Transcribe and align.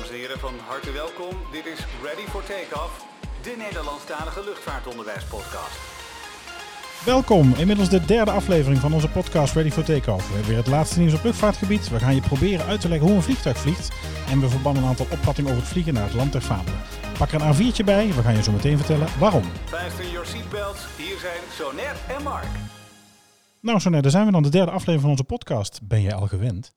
Dames 0.00 0.14
en 0.14 0.20
heren, 0.20 0.38
van 0.38 0.54
harte 0.66 0.92
welkom. 0.92 1.36
Dit 1.52 1.66
is 1.66 1.78
Ready 2.02 2.26
for 2.30 2.42
Takeoff, 2.44 3.06
de 3.42 3.54
Nederlandstalige 3.58 4.44
luchtvaartonderwijspodcast. 4.44 5.78
Welkom, 7.04 7.54
inmiddels 7.56 7.88
de 7.88 8.04
derde 8.04 8.30
aflevering 8.30 8.80
van 8.80 8.92
onze 8.92 9.08
podcast 9.08 9.54
Ready 9.54 9.70
for 9.70 9.84
Takeoff. 9.84 10.26
We 10.26 10.32
hebben 10.32 10.48
weer 10.48 10.58
het 10.58 10.66
laatste 10.66 10.98
nieuws 10.98 11.14
op 11.14 11.24
luchtvaartgebied. 11.24 11.88
We 11.88 11.98
gaan 11.98 12.14
je 12.14 12.20
proberen 12.20 12.66
uit 12.66 12.80
te 12.80 12.88
leggen 12.88 13.06
hoe 13.06 13.16
een 13.16 13.22
vliegtuig 13.22 13.58
vliegt. 13.58 13.88
En 14.28 14.40
we 14.40 14.48
verbannen 14.48 14.82
een 14.82 14.88
aantal 14.88 15.06
opvattingen 15.10 15.50
over 15.50 15.62
het 15.62 15.72
vliegen 15.72 15.94
naar 15.94 16.04
het 16.04 16.14
land 16.14 16.32
der 16.32 16.40
fabelen. 16.40 16.80
Pak 17.18 17.30
er 17.30 17.40
een 17.42 17.54
A4'tje 17.54 17.84
bij, 17.84 18.06
we 18.14 18.22
gaan 18.22 18.36
je 18.36 18.42
zo 18.42 18.52
meteen 18.52 18.76
vertellen 18.76 19.08
waarom. 19.18 19.44
Fasten 19.64 20.10
your 20.10 20.26
seatbelts, 20.26 20.86
hier 20.96 21.18
zijn 21.18 21.42
Sonet 21.58 21.96
en 22.16 22.22
Mark. 22.22 22.48
Nou 23.60 23.80
Sonne, 23.80 24.02
daar 24.02 24.10
zijn 24.10 24.26
we 24.26 24.32
dan, 24.32 24.42
de 24.42 24.48
derde 24.48 24.70
aflevering 24.70 25.00
van 25.00 25.10
onze 25.10 25.24
podcast. 25.24 25.80
Ben 25.82 26.02
jij 26.02 26.14
al 26.14 26.26
gewend? 26.26 26.74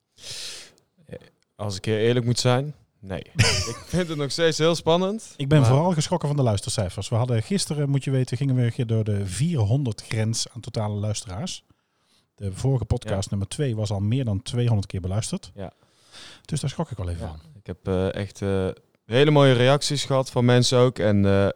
Als 1.55 1.77
ik 1.77 1.85
heel 1.85 1.97
eerlijk 1.97 2.25
moet 2.25 2.39
zijn, 2.39 2.73
nee. 3.03 3.19
ik 3.71 3.77
vind 3.85 4.07
het 4.07 4.17
nog 4.17 4.31
steeds 4.31 4.57
heel 4.57 4.75
spannend. 4.75 5.33
Ik 5.37 5.47
ben 5.47 5.59
Maar- 5.59 5.69
vooral 5.69 5.91
geschrokken 5.91 6.27
van 6.27 6.37
de 6.37 6.43
luistercijfers. 6.43 7.09
We 7.09 7.15
hadden 7.15 7.43
gisteren, 7.43 7.89
moet 7.89 8.03
je 8.03 8.11
weten, 8.11 8.37
gingen 8.37 8.55
we 8.55 8.71
weer 8.75 8.87
door 8.87 9.03
de 9.03 9.25
400 9.27 10.01
grens 10.07 10.47
aan 10.53 10.61
totale 10.61 10.93
luisteraars. 10.95 11.63
De 12.35 12.53
vorige 12.53 12.85
podcast, 12.85 13.29
nummer 13.29 13.47
2, 13.47 13.75
was 13.75 13.91
al 13.91 13.99
meer 13.99 14.25
dan 14.25 14.41
200 14.41 14.87
keer 14.87 15.01
beluisterd. 15.01 15.51
Ja. 15.55 15.71
Dus 16.45 16.59
daar 16.59 16.69
schrok 16.69 16.91
ik 16.91 16.97
wel 16.97 17.09
even 17.09 17.21
Ja, 17.21 17.27
van. 17.27 17.39
ik 17.59 17.65
heb 17.65 17.87
eh, 17.87 18.13
echt 18.13 18.41
eh, 18.41 18.67
hele 19.05 19.31
mooie 19.31 19.53
reacties 19.53 20.05
gehad 20.05 20.31
van 20.31 20.45
mensen 20.45 20.77
ook. 20.77 20.99
En 20.99 21.25
eh 21.25 21.47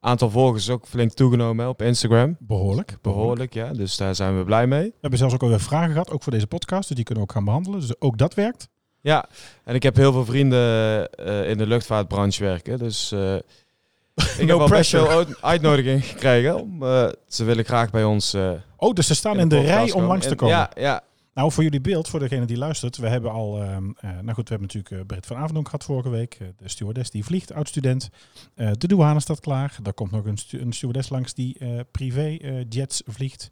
aantal 0.00 0.30
volgers 0.30 0.62
is 0.62 0.70
ook 0.70 0.86
flink 0.86 1.12
toegenomen 1.12 1.64
hè, 1.64 1.70
op 1.70 1.82
Instagram. 1.82 2.36
Behoorlijk. 2.40 2.98
Behoorlijk, 3.02 3.54
ja. 3.54 3.72
Dus 3.72 3.96
daar 3.96 4.14
zijn 4.14 4.38
we 4.38 4.44
blij 4.44 4.66
mee. 4.66 4.84
We 4.84 4.94
hebben 5.00 5.18
zelfs 5.18 5.34
ook 5.34 5.42
alweer 5.42 5.60
vragen 5.60 5.90
gehad, 5.92 6.10
ook 6.10 6.22
voor 6.22 6.32
deze 6.32 6.46
podcast. 6.46 6.86
Dus 6.88 6.96
die 6.96 7.04
kunnen 7.04 7.24
we 7.24 7.28
ook 7.30 7.36
gaan 7.36 7.44
behandelen. 7.44 7.80
Dus 7.80 8.00
ook 8.00 8.18
dat 8.18 8.34
werkt. 8.34 8.68
Ja, 9.06 9.28
en 9.64 9.74
ik 9.74 9.82
heb 9.82 9.96
heel 9.96 10.12
veel 10.12 10.24
vrienden 10.24 11.08
eh, 11.14 11.50
in 11.50 11.58
de 11.58 11.66
luchtvaartbranche 11.66 12.44
werken. 12.44 12.78
Dus 12.78 13.12
eh, 13.12 13.34
ik 14.42 14.48
heb 14.48 14.50
al 14.50 14.68
best 14.68 14.90
veel 14.90 15.08
uit- 15.08 15.42
uitnodiging 15.42 16.04
gekregen. 16.04 16.60
Om, 16.60 16.82
ze 17.28 17.44
willen 17.44 17.64
graag 17.64 17.90
bij 17.90 18.04
ons 18.04 18.34
eh, 18.34 18.50
Oh, 18.76 18.92
dus 18.94 19.06
ze 19.06 19.14
staan 19.14 19.38
in 19.38 19.48
de 19.48 19.60
rij 19.60 19.92
om 19.92 20.04
langs 20.04 20.24
te 20.24 20.30
En- 20.30 20.36
komen. 20.36 20.54
Ja, 20.56 20.70
ja. 20.76 21.02
Nou, 21.34 21.52
voor 21.52 21.62
jullie 21.62 21.80
beeld, 21.80 22.08
voor 22.08 22.20
degene 22.20 22.44
die 22.44 22.56
luistert. 22.56 22.96
We 22.96 23.08
hebben 23.08 23.30
al, 23.30 23.60
ehm, 23.62 23.90
eh, 24.00 24.10
nou 24.10 24.32
goed, 24.34 24.48
we 24.48 24.54
hebben 24.54 24.68
natuurlijk 24.72 25.06
Britt 25.06 25.26
van 25.26 25.36
Avondonk 25.36 25.66
gehad 25.66 25.84
vorige 25.84 26.08
week. 26.08 26.38
de 26.38 26.68
stewardess 26.68 27.10
die 27.10 27.24
vliegt, 27.24 27.52
oud-student. 27.52 28.08
De 28.54 28.86
douane 28.88 29.20
staat 29.20 29.40
klaar. 29.40 29.76
Daar 29.82 29.92
komt 29.92 30.10
nog 30.10 30.24
een, 30.24 30.36
stu- 30.36 30.60
een 30.60 30.72
stewardess 30.72 31.08
langs 31.08 31.34
die 31.34 31.56
privé 31.90 32.38
jets 32.68 33.02
vliegt. 33.06 33.50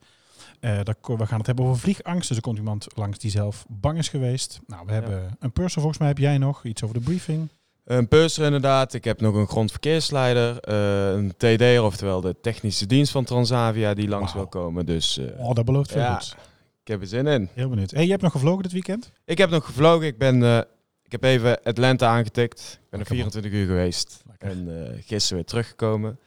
Eh, 0.65 0.81
we 1.17 1.27
gaan 1.27 1.39
het 1.39 1.47
hebben 1.47 1.65
over 1.65 1.79
vliegangst. 1.81 2.29
Dus 2.29 2.37
er 2.37 2.43
komt 2.43 2.59
iemand 2.59 2.87
langs 2.95 3.19
die 3.19 3.31
zelf 3.31 3.65
bang 3.69 3.99
is 3.99 4.09
geweest. 4.09 4.61
Nou, 4.67 4.87
we 4.87 4.93
hebben 4.93 5.37
een 5.39 5.53
purser, 5.53 5.79
volgens 5.81 5.99
mij 5.99 6.09
heb 6.09 6.19
jij 6.19 6.39
nog. 6.39 6.65
Iets 6.65 6.83
over 6.83 6.95
de 6.99 7.03
briefing. 7.05 7.49
Een 7.85 8.09
purser 8.09 8.45
inderdaad. 8.45 8.95
Ik 8.95 9.05
heb 9.05 9.21
nog 9.21 9.35
een 9.35 9.47
grondverkeersleider. 9.47 10.61
eh, 10.61 11.11
een 11.13 11.35
TD'er, 11.37 11.83
oftewel 11.83 12.21
de 12.21 12.37
technische 12.41 12.87
dienst 12.87 13.13
van 13.13 13.25
Transavia, 13.25 13.95
die 13.95 14.09
langs 14.09 14.33
wil 14.33 14.47
komen. 14.47 14.87
Dus 14.87 15.19
eh, 15.19 15.41
Oh, 15.47 15.55
dat 15.55 15.65
belooft 15.65 15.93
veel 15.93 16.01
Ja. 16.01 16.13
goeds. 16.13 16.35
ik 16.83 16.89
heb 16.89 17.01
er 17.01 17.07
zin 17.07 17.27
in. 17.27 17.49
Heel 17.55 17.69
benieuwd. 17.69 17.91
Hey, 17.91 18.05
je 18.05 18.11
hebt 18.11 18.23
nog 18.23 18.33
gevlogen 18.33 18.63
dit 18.63 18.73
weekend? 18.73 19.13
Ik 19.25 19.39
heb 19.39 19.51
nog 19.51 19.65
gevlogen. 19.65 20.07
Ik, 20.07 20.19
ben, 20.19 20.43
ik 21.03 21.13
heb 21.13 21.25
even 21.25 21.63
Atlanta 21.63 22.09
aangetikt. 22.09 22.61
Ik 22.61 22.91
ben 22.91 23.01
er 23.01 23.07
Lekker, 23.09 23.17
man. 23.17 23.31
24 23.31 23.53
uur 23.53 23.67
geweest. 23.67 24.23
Lekker. 24.29 24.49
En 24.51 24.69
gisteren 25.07 25.37
weer 25.37 25.45
teruggekomen. 25.47 26.19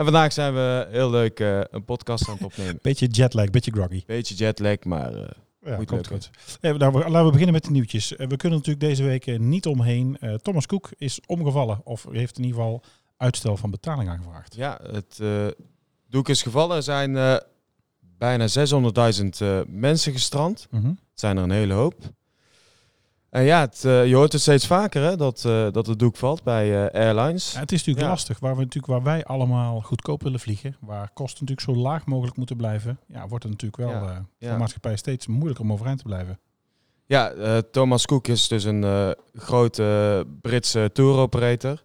En 0.00 0.06
vandaag 0.06 0.32
zijn 0.32 0.54
we 0.54 0.86
heel 0.90 1.10
leuk 1.10 1.40
eh, 1.40 1.60
een 1.70 1.84
podcast 1.84 2.28
aan 2.28 2.34
het 2.34 2.44
opnemen. 2.44 2.78
Beetje 2.82 3.06
jetlag, 3.06 3.50
beetje 3.50 3.70
groggy. 3.70 4.02
Beetje 4.06 4.34
jetlag, 4.34 4.84
maar 4.84 5.14
eh, 5.14 5.28
Ja, 5.64 5.76
Moet 5.76 5.86
komt 5.86 5.90
lukken. 6.10 6.30
goed. 6.46 6.58
Eh, 6.60 6.74
nou, 6.74 6.92
laten 6.98 7.24
we 7.24 7.30
beginnen 7.30 7.52
met 7.52 7.64
de 7.64 7.70
nieuwtjes. 7.70 8.16
Eh, 8.16 8.26
we 8.28 8.36
kunnen 8.36 8.58
natuurlijk 8.58 8.86
deze 8.86 9.02
week 9.02 9.38
niet 9.38 9.66
omheen. 9.66 10.18
Thomas 10.42 10.66
Cook 10.66 10.90
is 10.96 11.20
omgevallen, 11.26 11.80
of 11.84 12.06
heeft 12.10 12.38
in 12.38 12.44
ieder 12.44 12.60
geval 12.60 12.82
uitstel 13.16 13.56
van 13.56 13.70
betaling 13.70 14.08
aangevraagd. 14.08 14.54
ja, 14.54 14.80
het 14.90 15.20
doek 16.08 16.28
is 16.28 16.42
gevallen. 16.42 16.76
Er 16.76 16.82
zijn 16.82 17.40
bijna 18.18 18.48
600.000 18.48 19.40
eh, 19.40 19.60
mensen 19.66 20.12
gestrand. 20.12 20.66
Mhm. 20.70 20.86
Het 20.86 20.96
zijn 21.14 21.36
er 21.36 21.42
een 21.42 21.50
hele 21.50 21.74
hoop. 21.74 22.12
En 23.30 23.42
ja, 23.42 23.60
het, 23.60 23.84
eh, 23.84 24.06
je 24.06 24.14
hoort 24.14 24.32
het 24.32 24.40
steeds 24.40 24.66
vaker 24.66 25.02
hè, 25.02 25.16
dat, 25.16 25.44
eh, 25.44 25.66
dat 25.72 25.86
het 25.86 25.98
doek 25.98 26.16
valt 26.16 26.42
bij 26.42 26.86
eh, 26.88 27.00
airlines. 27.00 27.52
Ja, 27.52 27.60
het 27.60 27.72
is 27.72 27.78
natuurlijk 27.78 28.06
Ja. 28.06 28.12
lastig, 28.12 28.38
waar, 28.38 28.54
we 28.56 28.60
natuurlijk, 28.62 28.92
waar 28.92 29.02
wij 29.02 29.24
allemaal 29.24 29.80
goedkoop 29.80 30.22
willen 30.22 30.40
vliegen, 30.40 30.76
waar 30.80 31.10
kosten 31.14 31.44
natuurlijk 31.46 31.78
zo 31.78 31.82
laag 31.88 32.06
mogelijk 32.06 32.36
moeten 32.36 32.56
blijven, 32.56 32.98
ja, 33.06 33.28
wordt 33.28 33.44
het 33.44 33.52
natuurlijk 33.52 33.82
wel 33.82 34.02
Ja. 34.02 34.14
voor 34.14 34.48
de 34.50 34.56
maatschappij 34.56 34.96
steeds 34.96 35.26
moeilijker 35.26 35.64
om 35.64 35.72
overeind 35.72 35.98
te 35.98 36.04
blijven. 36.04 36.38
Ja, 37.06 37.32
Thomas 37.70 38.06
Cook 38.06 38.28
is 38.28 38.48
dus 38.48 38.64
een 38.64 39.14
grote 39.34 40.26
Britse 40.40 40.90
tour 40.92 41.16
operator. 41.18 41.82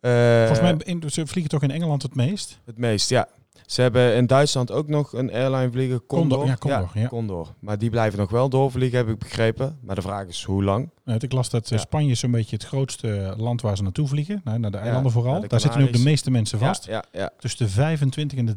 Eh, 0.00 0.46
Volgens 0.46 0.60
mij 0.60 0.74
in, 0.78 1.10
ze 1.10 1.26
vliegen 1.26 1.50
toch 1.50 1.62
in 1.62 1.70
Engeland 1.70 2.02
het 2.02 2.14
meest? 2.14 2.58
Het 2.64 2.78
meest, 2.78 3.08
ja. 3.08 3.28
Ze 3.66 3.82
hebben 3.82 4.14
in 4.14 4.26
Duitsland 4.26 4.72
ook 4.72 4.88
nog 4.88 5.12
een 5.12 5.32
airline 5.32 5.70
vliegen, 5.72 6.06
Condor. 6.06 6.38
Condor, 6.38 6.46
ja, 6.46 6.56
Condor, 6.56 6.90
ja. 6.94 7.08
Condor. 7.08 7.54
Maar 7.58 7.78
die 7.78 7.90
blijven 7.90 8.18
nog 8.18 8.30
wel 8.30 8.48
doorvliegen, 8.48 8.98
heb 8.98 9.08
ik 9.08 9.18
begrepen. 9.18 9.78
Maar 9.82 9.94
de 9.94 10.02
vraag 10.02 10.26
is 10.26 10.42
hoe 10.44 10.64
lang? 10.64 10.90
Eh, 11.04 11.14
ik 11.18 11.32
las 11.32 11.50
dat 11.50 11.64
eh, 11.64 11.70
Ja. 11.70 11.78
Spanje 11.78 12.14
zo'n 12.14 12.30
beetje 12.30 12.56
het 12.56 12.64
grootste 12.64 13.34
land 13.36 13.60
waar 13.60 13.76
ze 13.76 13.82
naartoe 13.82 14.08
vliegen, 14.08 14.40
nou, 14.44 14.58
naar 14.58 14.70
de 14.70 14.76
eilanden 14.78 15.12
vooral. 15.12 15.40
de 15.40 15.46
Daar 15.46 15.60
zitten 15.60 15.80
nu 15.80 15.86
ook 15.86 15.92
de 15.92 15.98
meeste 16.02 16.30
mensen 16.30 16.58
vast. 16.58 16.86
Ja, 16.86 17.04
ja, 17.12 17.20
ja. 17.20 17.30
Tussen 17.38 17.66
de 17.66 17.72
25 17.72 18.38
en 18.38 18.46
de 18.46 18.56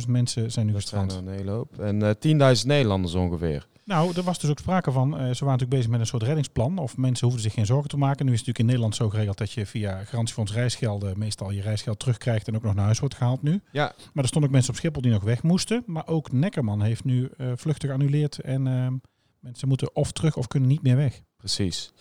30.000 0.00 0.08
mensen 0.08 0.50
zijn 0.52 0.66
nu 0.66 0.72
gestrand. 0.74 1.12
een 1.14 1.28
hele 1.28 1.50
hoop. 1.50 1.78
En 1.78 2.02
eh 2.02 2.54
10.000 2.60 2.66
Nederlanders 2.66 3.14
ongeveer. 3.14 3.66
Nou, 3.90 4.12
er 4.16 4.22
was 4.22 4.38
dus 4.38 4.50
ook 4.50 4.58
sprake 4.58 4.92
van, 4.92 5.12
eh, 5.12 5.18
ze 5.18 5.24
waren 5.24 5.34
natuurlijk 5.44 5.70
bezig 5.70 5.88
met 5.90 6.00
een 6.00 6.06
soort 6.06 6.22
reddingsplan. 6.22 6.78
Of 6.78 6.96
mensen 6.96 7.24
hoefden 7.26 7.44
zich 7.44 7.54
geen 7.54 7.66
zorgen 7.66 7.88
te 7.88 7.96
maken. 7.96 8.26
Nu 8.26 8.32
is 8.32 8.38
het 8.38 8.46
natuurlijk 8.46 8.58
in 8.58 8.64
Nederland 8.64 8.94
zo 8.94 9.08
geregeld 9.08 9.38
dat 9.38 9.52
je 9.52 9.66
via 9.66 10.04
garantiefonds 10.04 10.52
reisgelden 10.52 11.18
meestal 11.18 11.50
je 11.50 11.62
reisgeld 11.62 11.98
terugkrijgt 11.98 12.48
en 12.48 12.56
ook 12.56 12.62
nog 12.62 12.74
naar 12.74 12.84
huis 12.84 12.98
wordt 12.98 13.14
gehaald 13.14 13.42
nu. 13.42 13.60
Ja, 13.72 13.92
Maar 14.12 14.22
er 14.22 14.28
stonden 14.28 14.48
ook 14.50 14.54
mensen 14.54 14.72
op 14.72 14.78
Schiphol 14.78 15.02
die 15.02 15.10
nog 15.10 15.22
weg 15.22 15.42
moesten. 15.42 15.82
Maar 15.86 16.06
ook 16.06 16.32
Neckerman 16.32 16.82
heeft 16.82 17.04
nu 17.04 17.30
eh, 17.36 17.46
vluchten 17.56 17.88
geannuleerd 17.88 18.38
en 18.38 18.66
ehm, 18.66 18.94
mensen 19.40 19.68
moeten 19.68 19.96
of 19.96 20.12
terug 20.12 20.36
of 20.36 20.46
kunnen 20.46 20.68
niet 20.68 20.82
meer 20.82 20.96
weg. 20.96 21.20
precies. 21.36 21.92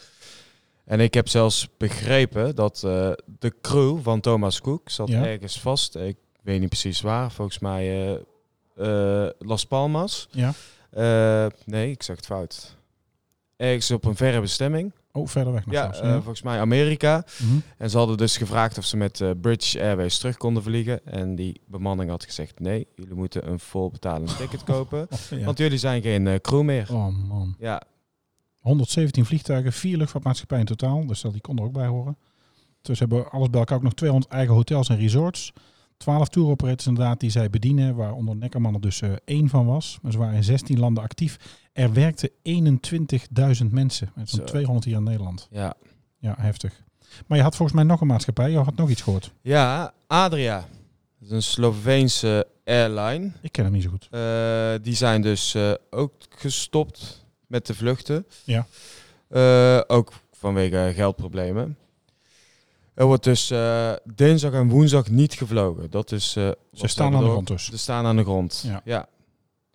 En 0.85 0.99
ik 0.99 1.13
heb 1.13 1.27
zelfs 1.27 1.67
begrepen 1.77 2.55
dat 2.55 2.83
eh, 2.83 3.11
de 3.39 3.53
crew 3.61 3.99
van 4.01 4.19
Thomas 4.19 4.61
Cook 4.61 4.89
zat 4.89 5.07
Ja. 5.07 5.25
ergens 5.25 5.59
vast. 5.59 5.95
Ik 5.95 6.17
weet 6.41 6.59
niet 6.59 6.69
precies 6.69 7.01
waar. 7.01 7.31
Volgens 7.31 7.59
mij 7.59 8.17
Las 9.39 9.65
Palmas. 9.65 10.27
Ja. 10.31 10.53
Eh, 10.91 11.45
nee, 11.65 11.91
ik 11.91 12.03
zeg 12.03 12.15
het 12.15 12.25
fout. 12.25 12.77
Ergens 13.57 13.91
op 13.91 14.05
een 14.05 14.15
verre 14.15 14.41
bestemming. 14.41 14.91
Oh, 15.11 15.27
verder 15.27 15.53
weg 15.53 15.65
nog 15.65 15.73
Ja, 15.75 15.81
zelfs. 15.81 15.99
eh, 15.99 16.13
volgens 16.13 16.41
mij 16.41 16.59
Amerika. 16.59 17.25
Mhm. 17.41 17.57
En 17.77 17.89
ze 17.89 17.97
hadden 17.97 18.17
dus 18.17 18.37
gevraagd 18.37 18.77
of 18.77 18.85
ze 18.85 18.97
met 18.97 19.21
eh, 19.21 19.29
British 19.41 19.75
Airways 19.75 20.17
terug 20.17 20.37
konden 20.37 20.63
vliegen. 20.63 21.05
En 21.05 21.35
die 21.35 21.61
bemanning 21.65 22.09
had 22.09 22.23
gezegd: 22.25 22.59
nee, 22.59 22.87
jullie 22.95 23.13
moeten 23.15 23.47
een 23.49 23.59
vol 23.59 23.89
betalend 23.89 24.37
ticket 24.37 24.63
kopen. 24.63 25.07
Oh, 25.11 25.39
ja. 25.39 25.45
Want 25.45 25.57
jullie 25.57 25.77
zijn 25.77 26.01
geen 26.01 26.41
crew 26.41 26.61
meer. 26.61 26.87
oh 26.93 27.27
man. 27.27 27.55
Ja, 27.59 27.81
117 28.59 29.25
vliegtuigen, 29.25 29.73
vier 29.73 29.97
luchtvaartmaatschappijen 29.97 30.65
in 30.67 30.75
totaal. 30.75 31.05
Dus 31.07 31.21
die 31.21 31.41
kon 31.41 31.57
er 31.57 31.63
ook 31.63 31.73
bij 31.73 31.87
horen. 31.87 32.17
Dus 32.81 32.97
ze 32.97 33.03
hebben 33.07 33.31
alles 33.31 33.49
bij 33.49 33.59
elkaar 33.59 33.77
ook 33.77 33.83
nog 33.83 33.93
200 33.93 34.31
eigen 34.33 34.53
hotels 34.53 34.89
en 34.89 34.97
resorts. 34.97 35.53
12 35.99 36.29
tour 36.29 36.49
operators 36.49 36.87
inderdaad 36.87 37.19
die 37.19 37.29
zij 37.29 37.49
bedienen, 37.49 37.95
waaronder 37.95 38.35
Neckerman 38.35 38.73
er 38.73 38.81
dus 38.81 39.01
eh, 39.01 39.11
één 39.25 39.49
van 39.49 39.65
was. 39.65 39.99
Maar 40.01 40.11
ze 40.11 40.17
waren 40.17 40.35
in 40.35 40.43
16 40.43 40.79
landen 40.79 41.03
actief. 41.03 41.37
Er 41.73 41.93
werkten 41.93 42.29
21.000 42.29 43.65
mensen. 43.71 44.11
Met 44.15 44.29
zo'n 44.29 44.39
Zo. 44.39 44.45
200 44.45 44.85
hier 44.85 44.95
in 44.95 45.03
Nederland. 45.03 45.47
ja. 45.51 45.73
Ja, 46.21 46.35
heftig. 46.37 46.83
Maar 47.27 47.37
je 47.37 47.43
had 47.43 47.55
volgens 47.55 47.77
mij 47.77 47.87
nog 47.87 48.01
een 48.01 48.07
maatschappij. 48.07 48.51
Je 48.51 48.57
had 48.57 48.75
nog 48.75 48.89
iets 48.89 49.01
gehoord. 49.01 49.31
ja 49.41 49.93
Adria. 50.07 50.57
Dat 51.19 51.27
is 51.27 51.31
een 51.31 51.43
Sloveense 51.43 52.47
airline. 52.65 53.31
Ik 53.41 53.51
ken 53.51 53.63
hem 53.63 53.73
niet 53.73 53.83
zo 53.83 53.89
goed. 53.89 54.07
Eh, 54.11 54.73
die 54.81 54.95
zijn 54.95 55.21
dus 55.21 55.53
eh, 55.53 55.71
ook 55.89 56.13
gestopt 56.29 57.25
met 57.47 57.65
de 57.67 57.73
vluchten. 57.73 58.25
Ja. 58.43 58.65
Ook 59.87 60.13
vanwege 60.31 60.91
geldproblemen. 60.95 61.77
Er 62.99 63.05
wordt 63.05 63.23
dus 63.23 63.51
eh, 63.51 63.91
dinsdag 64.15 64.53
en 64.53 64.69
woensdag 64.69 65.09
niet 65.09 65.33
gevlogen. 65.33 65.89
Dat 65.91 66.11
is, 66.11 66.35
eh, 66.35 66.49
Ze 66.73 66.87
staan 66.87 67.15
aan 67.15 67.23
de 67.23 67.29
grond 67.29 67.47
dus. 67.47 67.65
Ze 67.65 67.77
staan 67.77 68.05
aan 68.05 68.15
de 68.15 68.23
grond. 68.23 68.63
Ja. 68.67 68.81
ja. 68.85 69.07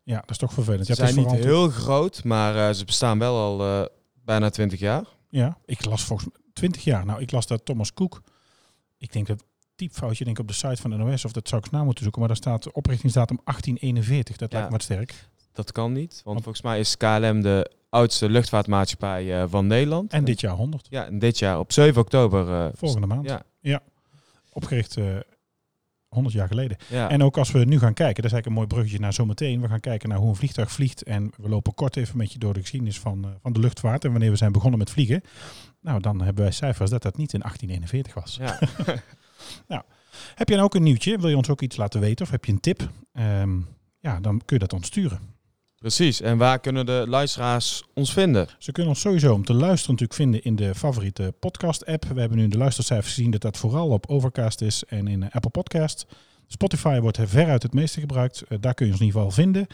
Ja, 0.03 0.21
dat 0.21 0.31
is 0.31 0.37
toch 0.39 0.53
vervelend. 0.53 0.87
Ze 0.87 0.95
zijn 0.95 1.15
niet 1.15 1.25
vooral- 1.27 1.45
heel 1.45 1.69
groot, 1.69 2.25
maar 2.25 2.69
eh, 2.69 2.75
ze 2.75 2.85
bestaan 2.85 3.19
wel 3.19 3.37
al 3.37 3.89
bijna 4.25 4.51
20 4.51 4.81
jaar. 4.81 5.05
Ja, 5.29 5.59
ik 5.65 5.85
las 5.85 6.05
volgens 6.05 6.29
mij 6.33 6.41
20 6.53 6.85
jaar. 6.85 7.07
Nou, 7.07 7.21
ik 7.21 7.31
las 7.31 7.47
dat 7.47 7.65
Thomas 7.65 7.93
Cook. 7.95 8.23
Ik 8.99 9.13
denk 9.13 9.27
dat 9.27 9.45
typfoutje 9.75 10.25
denk 10.25 10.37
ik 10.37 10.43
op 10.43 10.49
de 10.49 10.55
site 10.57 10.77
van 10.83 10.91
de 10.91 10.97
NOS 10.97 11.25
of 11.25 11.33
dat 11.33 11.49
zou 11.49 11.63
ik 11.65 11.71
na 11.71 11.85
moeten 11.85 12.03
zoeken, 12.03 12.21
maar 12.21 12.29
daar 12.29 12.39
staat 12.39 12.73
oprichtingsdatum 12.73 13.41
1841. 13.45 14.37
Dat 14.37 14.51
Ja. 14.53 14.57
lijkt 14.57 14.73
me 14.73 14.77
wat 14.77 14.87
sterk. 14.87 15.29
Dat 15.53 15.73
kan 15.73 15.93
niet, 15.93 16.11
want 16.13 16.23
Want- 16.25 16.43
volgens 16.43 16.63
mij 16.65 16.79
is 16.79 16.97
KLM 16.97 17.43
de 17.43 17.71
oudste 17.95 18.29
luchtvaartmaatschappij 18.31 19.41
eh, 19.43 19.45
van 19.49 19.67
Nederland. 19.67 20.13
En 20.13 20.25
dit 20.25 20.41
jaar 20.41 20.55
100. 20.55 20.87
Ja, 20.91 21.07
en 21.07 21.19
dit 21.19 21.39
jaar 21.39 21.59
op 21.59 21.73
7 21.73 22.01
oktober. 22.01 22.49
eh, 22.51 22.67
Volgende 22.75 23.07
maand. 23.07 23.29
Ja, 23.61 23.81
Opgericht 24.53 24.97
eh 24.97 25.05
100 26.09 26.35
jaar 26.35 26.49
geleden. 26.49 26.77
ja. 26.89 27.09
En 27.11 27.23
ook 27.23 27.39
als 27.39 27.51
we 27.51 27.59
nu 27.65 27.79
gaan 27.79 27.95
kijken, 27.95 28.23
dat 28.23 28.25
is 28.25 28.33
eigenlijk 28.33 28.47
een 28.47 28.53
mooi 28.53 28.67
bruggetje 28.67 28.99
naar 28.99 29.13
zometeen. 29.13 29.61
We 29.61 29.69
gaan 29.69 29.81
kijken 29.81 30.09
naar 30.09 30.19
hoe 30.19 30.29
een 30.29 30.37
vliegtuig 30.37 30.73
vliegt. 30.73 31.03
En 31.03 31.33
we 31.37 31.49
lopen 31.49 31.75
kort 31.75 31.97
even 31.97 32.17
met 32.17 32.33
je 32.33 32.39
door 32.39 32.55
de 32.55 32.61
geschiedenis 32.61 32.99
van, 33.01 33.25
eh, 33.25 33.31
van 33.43 33.53
de 33.53 33.61
luchtvaart 33.61 34.05
en 34.05 34.11
wanneer 34.11 34.31
we 34.31 34.37
zijn 34.37 34.53
begonnen 34.53 34.79
met 34.79 34.91
vliegen. 34.91 35.23
Nou, 35.81 36.01
dan 36.01 36.23
hebben 36.23 36.43
wij 36.43 36.53
cijfers 36.53 36.91
dat 36.91 37.03
dat 37.03 37.17
niet 37.17 37.33
in 37.33 37.41
1841 37.43 38.15
was. 38.15 38.37
Ja. 38.41 38.59
Heb 40.35 40.49
je 40.49 40.55
nou 40.55 40.67
ook 40.67 40.75
een 40.75 40.83
nieuwtje? 40.83 41.19
Wil 41.19 41.29
je 41.29 41.37
ons 41.37 41.49
ook 41.49 41.61
iets 41.63 41.77
laten 41.77 42.01
weten 42.01 42.25
of 42.25 42.31
heb 42.31 42.45
je 42.45 42.53
een 42.53 42.61
tip? 42.61 42.89
Ehm, 43.13 43.59
ja, 44.01 44.21
dan 44.21 44.39
kun 44.45 44.57
je 44.57 44.63
dat 44.63 44.73
ons 44.73 44.87
sturen. 44.87 45.19
Precies. 45.85 46.21
En 46.21 46.39
waar 46.39 46.59
kunnen 46.61 46.87
de 46.87 47.05
luisteraars 47.09 47.85
ons 47.95 48.13
vinden? 48.13 48.47
Ze 48.59 48.73
kunnen 48.73 48.93
ons 48.93 49.01
sowieso 49.01 49.33
om 49.33 49.45
te 49.45 49.55
luisteren 49.55 49.93
natuurlijk 49.93 50.21
vinden 50.21 50.43
in 50.43 50.57
de 50.57 50.75
favoriete 50.75 51.35
podcast-app. 51.41 52.05
We 52.05 52.21
hebben 52.21 52.39
nu 52.39 52.45
in 52.45 52.51
de 52.51 52.59
luistercijfers 52.59 53.15
gezien 53.15 53.31
dat 53.31 53.41
dat 53.41 53.57
vooral 53.57 53.89
op 53.89 54.07
Overcast 54.07 54.61
is 54.61 54.85
en 54.85 55.07
in 55.07 55.23
eh, 55.23 55.29
Apple 55.31 55.51
Podcast. 55.51 56.07
Spotify 56.47 56.99
wordt 57.01 57.17
er 57.17 57.29
veruit 57.29 57.63
het 57.63 57.73
meeste 57.75 58.01
gebruikt. 58.01 58.43
Eh, 58.49 58.59
daar 58.61 58.75
kun 58.75 58.87
je 58.87 58.93
ons 58.93 59.01
in 59.01 59.07
ieder 59.07 59.21
geval 59.21 59.37
vinden. 59.37 59.67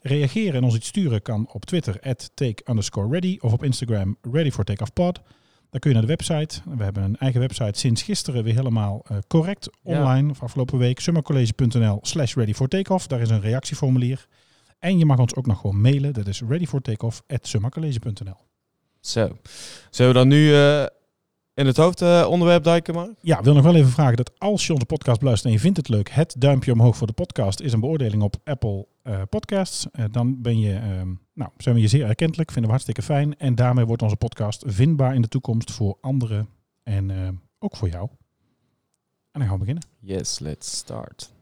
Reageren 0.00 0.54
en 0.54 0.64
ons 0.64 0.74
iets 0.74 0.86
sturen 0.86 1.22
kan 1.22 1.48
op 1.52 1.64
Twitter, 1.64 2.00
at 2.00 2.30
take 2.34 2.62
underscore 2.70 3.08
ready. 3.10 3.38
Of 3.40 3.52
op 3.52 3.64
Instagram, 3.64 4.16
ready 4.32 4.50
for 4.50 4.64
takeoff 4.64 4.92
pod. 4.92 5.20
Dan 5.70 5.80
kun 5.80 5.90
je 5.90 5.96
naar 5.96 6.06
de 6.06 6.16
website. 6.16 6.60
We 6.76 6.84
hebben 6.84 7.02
een 7.02 7.16
eigen 7.16 7.40
website 7.40 7.78
sinds 7.78 8.02
gisteren 8.02 8.44
weer 8.44 8.54
helemaal 8.54 9.04
eh, 9.08 9.16
correct 9.28 9.70
Ja. 9.82 9.98
online. 9.98 10.30
Of 10.30 10.42
afgelopen 10.42 10.78
week. 10.78 11.00
summercollege.nl 11.00 11.98
slash 12.02 12.34
ready 12.34 12.52
for 12.52 12.68
takeoff. 12.68 13.06
Daar 13.06 13.20
is 13.20 13.30
een 13.30 13.40
reactieformulier. 13.40 14.26
En 14.82 14.98
je 14.98 15.04
mag 15.04 15.18
ons 15.18 15.34
ook 15.34 15.46
nog 15.46 15.60
gewoon 15.60 15.80
mailen. 15.80 16.12
Dat 16.12 16.26
is 16.26 16.42
ready 16.48 16.66
for 16.66 16.80
takeoff 16.80 17.22
at 17.26 17.46
summercollege.nl. 17.46 18.36
Zo. 19.00 19.36
Zullen 19.90 20.12
we 20.12 20.18
dan 20.18 20.28
nu 20.28 20.54
eh, 20.54 20.84
in 21.54 21.66
het 21.66 21.76
hoofdonderwerp 21.76 22.64
duiken, 22.64 22.94
Mark? 22.94 23.12
Ja, 23.20 23.38
ik 23.38 23.44
wil 23.44 23.54
nog 23.54 23.62
wel 23.64 23.74
even 23.74 23.90
vragen 23.90 24.16
dat 24.16 24.38
als 24.38 24.66
je 24.66 24.72
onze 24.72 24.86
podcast 24.86 25.18
beluistert 25.18 25.48
en 25.48 25.56
je 25.56 25.62
vindt 25.62 25.76
het 25.76 25.88
leuk, 25.88 26.10
het 26.10 26.34
duimpje 26.38 26.72
omhoog 26.72 26.96
voor 26.96 27.06
de 27.06 27.12
podcast 27.12 27.60
is 27.60 27.72
een 27.72 27.80
beoordeling 27.80 28.22
op 28.22 28.36
Apple 28.44 28.86
eh, 29.02 29.22
Podcasts. 29.28 29.86
Eh, 29.90 30.04
dan 30.10 30.42
ben 30.42 30.58
je, 30.58 30.74
ehm, 30.74 31.12
nou, 31.34 31.50
zijn 31.56 31.74
we 31.74 31.80
je 31.80 31.88
zeer 31.88 32.06
erkentelijk, 32.06 32.50
vinden 32.50 32.70
we 32.70 32.76
hartstikke 32.76 33.02
fijn. 33.02 33.38
En 33.38 33.54
daarmee 33.54 33.84
wordt 33.84 34.02
onze 34.02 34.16
podcast 34.16 34.64
vindbaar 34.66 35.14
in 35.14 35.22
de 35.22 35.28
toekomst 35.28 35.70
voor 35.70 35.98
anderen 36.00 36.48
en 36.82 37.10
eh, 37.10 37.28
ook 37.58 37.76
voor 37.76 37.88
jou. 37.88 38.08
En 39.30 39.40
dan 39.40 39.42
gaan 39.42 39.52
we 39.52 39.58
beginnen. 39.58 39.84
Yes, 40.00 40.38
let's 40.38 40.76
start. 40.76 41.32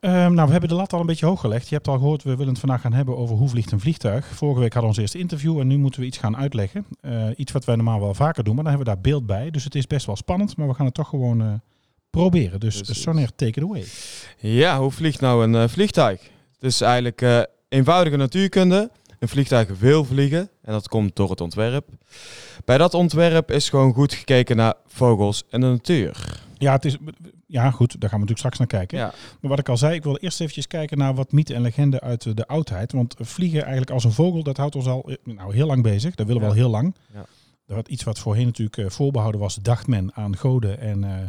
Ehm, 0.00 0.34
nou, 0.34 0.46
we 0.46 0.52
hebben 0.52 0.68
de 0.68 0.74
lat 0.74 0.92
al 0.92 1.00
een 1.00 1.06
beetje 1.06 1.26
hoog 1.26 1.40
gelegd. 1.40 1.68
Je 1.68 1.74
hebt 1.74 1.88
al 1.88 1.98
gehoord, 1.98 2.22
we 2.22 2.30
willen 2.30 2.52
het 2.52 2.58
vandaag 2.58 2.80
gaan 2.80 2.92
hebben 2.92 3.16
over 3.16 3.36
hoe 3.36 3.48
vliegt 3.48 3.72
een 3.72 3.80
vliegtuig. 3.80 4.26
Vorige 4.26 4.60
week 4.60 4.72
hadden 4.72 4.90
we 4.90 4.96
ons 4.96 4.98
eerste 4.98 5.18
interview 5.18 5.58
en 5.58 5.66
nu 5.66 5.78
moeten 5.78 6.00
we 6.00 6.06
iets 6.06 6.18
gaan 6.18 6.36
uitleggen. 6.36 6.86
Eh, 7.00 7.26
iets 7.36 7.52
wat 7.52 7.64
wij 7.64 7.76
normaal 7.76 8.00
wel 8.00 8.14
vaker 8.14 8.44
doen, 8.44 8.54
maar 8.54 8.64
dan 8.64 8.72
hebben 8.72 8.92
we 8.92 9.00
daar 9.00 9.10
beeld 9.12 9.26
bij. 9.26 9.50
Dus 9.50 9.64
het 9.64 9.74
is 9.74 9.86
best 9.86 10.06
wel 10.06 10.16
spannend, 10.16 10.56
maar 10.56 10.68
we 10.68 10.74
gaan 10.74 10.86
het 10.86 10.94
toch 10.94 11.08
gewoon 11.08 11.40
eh, 11.40 11.52
proberen. 12.10 12.60
Dus 12.60 12.76
Precies. 12.76 13.02
Sonair, 13.02 13.34
take 13.34 13.60
it 13.60 13.62
away. 13.62 13.84
Ja, 14.38 14.78
hoe 14.78 14.90
vliegt 14.90 15.20
nou 15.20 15.44
een 15.44 15.54
eh, 15.54 15.68
vliegtuig? 15.68 16.20
Het 16.54 16.62
is 16.62 16.80
eigenlijk 16.80 17.22
eh, 17.22 17.40
eenvoudige 17.68 18.16
natuurkunde. 18.16 18.90
Een 19.18 19.28
vliegtuig 19.28 19.78
wil 19.78 20.04
vliegen 20.04 20.50
en 20.62 20.72
dat 20.72 20.88
komt 20.88 21.16
door 21.16 21.30
het 21.30 21.40
ontwerp. 21.40 21.88
Bij 22.64 22.78
dat 22.78 22.94
ontwerp 22.94 23.50
is 23.50 23.68
gewoon 23.68 23.92
goed 23.92 24.14
gekeken 24.14 24.56
naar 24.56 24.74
vogels 24.86 25.44
en 25.50 25.60
de 25.60 25.66
natuur. 25.66 26.42
Ja, 26.58 26.72
het 26.72 26.84
is, 26.84 26.96
ja, 27.46 27.70
goed, 27.70 28.00
daar 28.00 28.10
gaan 28.10 28.20
we 28.20 28.26
natuurlijk 28.26 28.38
straks 28.38 28.58
naar 28.58 28.66
kijken. 28.66 28.98
Ja, 28.98 29.14
Maar 29.40 29.50
wat 29.50 29.58
ik 29.58 29.68
al 29.68 29.76
zei, 29.76 29.94
ik 29.94 30.02
wil 30.02 30.16
eerst 30.16 30.40
eventjes 30.40 30.66
kijken 30.66 30.98
naar 30.98 31.14
wat 31.14 31.32
mythe 31.32 31.54
en 31.54 31.62
legende 31.62 32.00
uit 32.00 32.36
de, 32.36 32.46
oudheid. 32.46 32.92
Want 32.92 33.14
vliegen 33.18 33.60
eigenlijk 33.62 33.90
als 33.90 34.04
een 34.04 34.12
vogel, 34.12 34.42
dat 34.42 34.56
houdt 34.56 34.74
ons 34.76 34.86
al 34.86 35.10
eh, 35.10 35.16
nou, 35.34 35.54
heel 35.54 35.66
lang 35.66 35.82
bezig. 35.82 36.14
Dat 36.14 36.26
willen 36.26 36.40
we 36.42 36.48
Ja. 36.48 36.52
al 36.54 36.58
heel 36.58 36.70
lang. 36.70 36.94
Ja. 37.14 37.26
Dat 37.66 37.88
iets 37.88 38.04
wat 38.04 38.18
voorheen 38.18 38.46
natuurlijk 38.46 38.76
eh, 38.78 38.88
voorbehouden 38.88 39.40
was, 39.40 39.54
dacht 39.54 39.86
men 39.86 40.14
aan 40.14 40.36
goden 40.36 40.78
en 40.80 41.04
eh, 41.04 41.28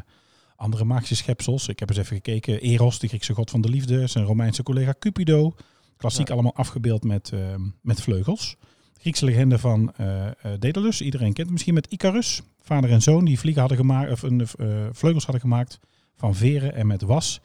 andere 0.56 0.84
magische 0.84 1.16
schepsels. 1.16 1.68
Ik 1.68 1.80
heb 1.80 1.90
eens 1.90 1.98
even 1.98 2.16
gekeken. 2.16 2.62
Eros, 2.62 3.00
de 3.00 3.08
Griekse 3.08 3.34
god 3.34 3.50
van 3.50 3.62
de 3.62 3.70
liefde. 3.70 4.08
Zijn 4.08 4.26
Romeinse 4.26 4.64
collega 4.64 4.94
Cupido. 5.00 5.56
Klassiek 5.98 6.28
Ja. 6.28 6.34
allemaal 6.34 6.56
afgebeeld 6.56 7.04
met, 7.04 7.32
eh, 7.34 7.40
met 7.82 8.02
vleugels. 8.02 8.56
Griekse 9.00 9.26
legende 9.26 9.58
van 9.58 9.94
eh, 9.96 10.26
Daedalus. 10.60 11.02
Iedereen 11.02 11.28
kent 11.34 11.42
hem 11.44 11.52
misschien 11.52 11.74
met 11.74 11.88
Icarus. 11.88 12.42
Vader 12.66 12.90
en 12.92 13.02
zoon 13.02 13.26
die 13.26 13.40
vliegen 13.40 13.62
hadden 13.62 13.80
gemaakt, 13.80 14.12
of 14.12 14.22
een, 14.22 14.42
eh, 14.42 14.68
vleugels 14.92 15.24
hadden 15.24 15.42
gemaakt 15.42 15.80
van 16.16 16.36
veren 16.36 16.76
en 16.76 16.88
met 16.88 17.02
was. 17.02 17.42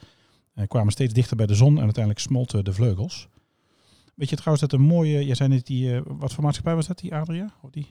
En 0.54 0.68
kwamen 0.68 0.92
steeds 0.92 1.12
dichter 1.12 1.36
bij 1.36 1.46
de 1.46 1.54
zon 1.54 1.76
en 1.76 1.82
uiteindelijk 1.82 2.24
smolten 2.24 2.64
de 2.64 2.72
vleugels. 2.72 3.28
Weet 4.14 4.30
je 4.30 4.36
trouwens 4.36 4.68
dat 4.68 4.80
een 4.80 4.86
mooie, 4.86 5.26
jij 5.26 5.34
zei 5.34 5.48
net 5.48 5.66
die, 5.66 5.94
eh, 5.94 6.00
wat 6.04 6.32
voor 6.32 6.44
maatschappij 6.44 6.74
was 6.74 6.86
dat, 6.86 6.98
die 6.98 7.14
Adria? 7.14 7.52
Of 7.62 7.70
die? 7.70 7.86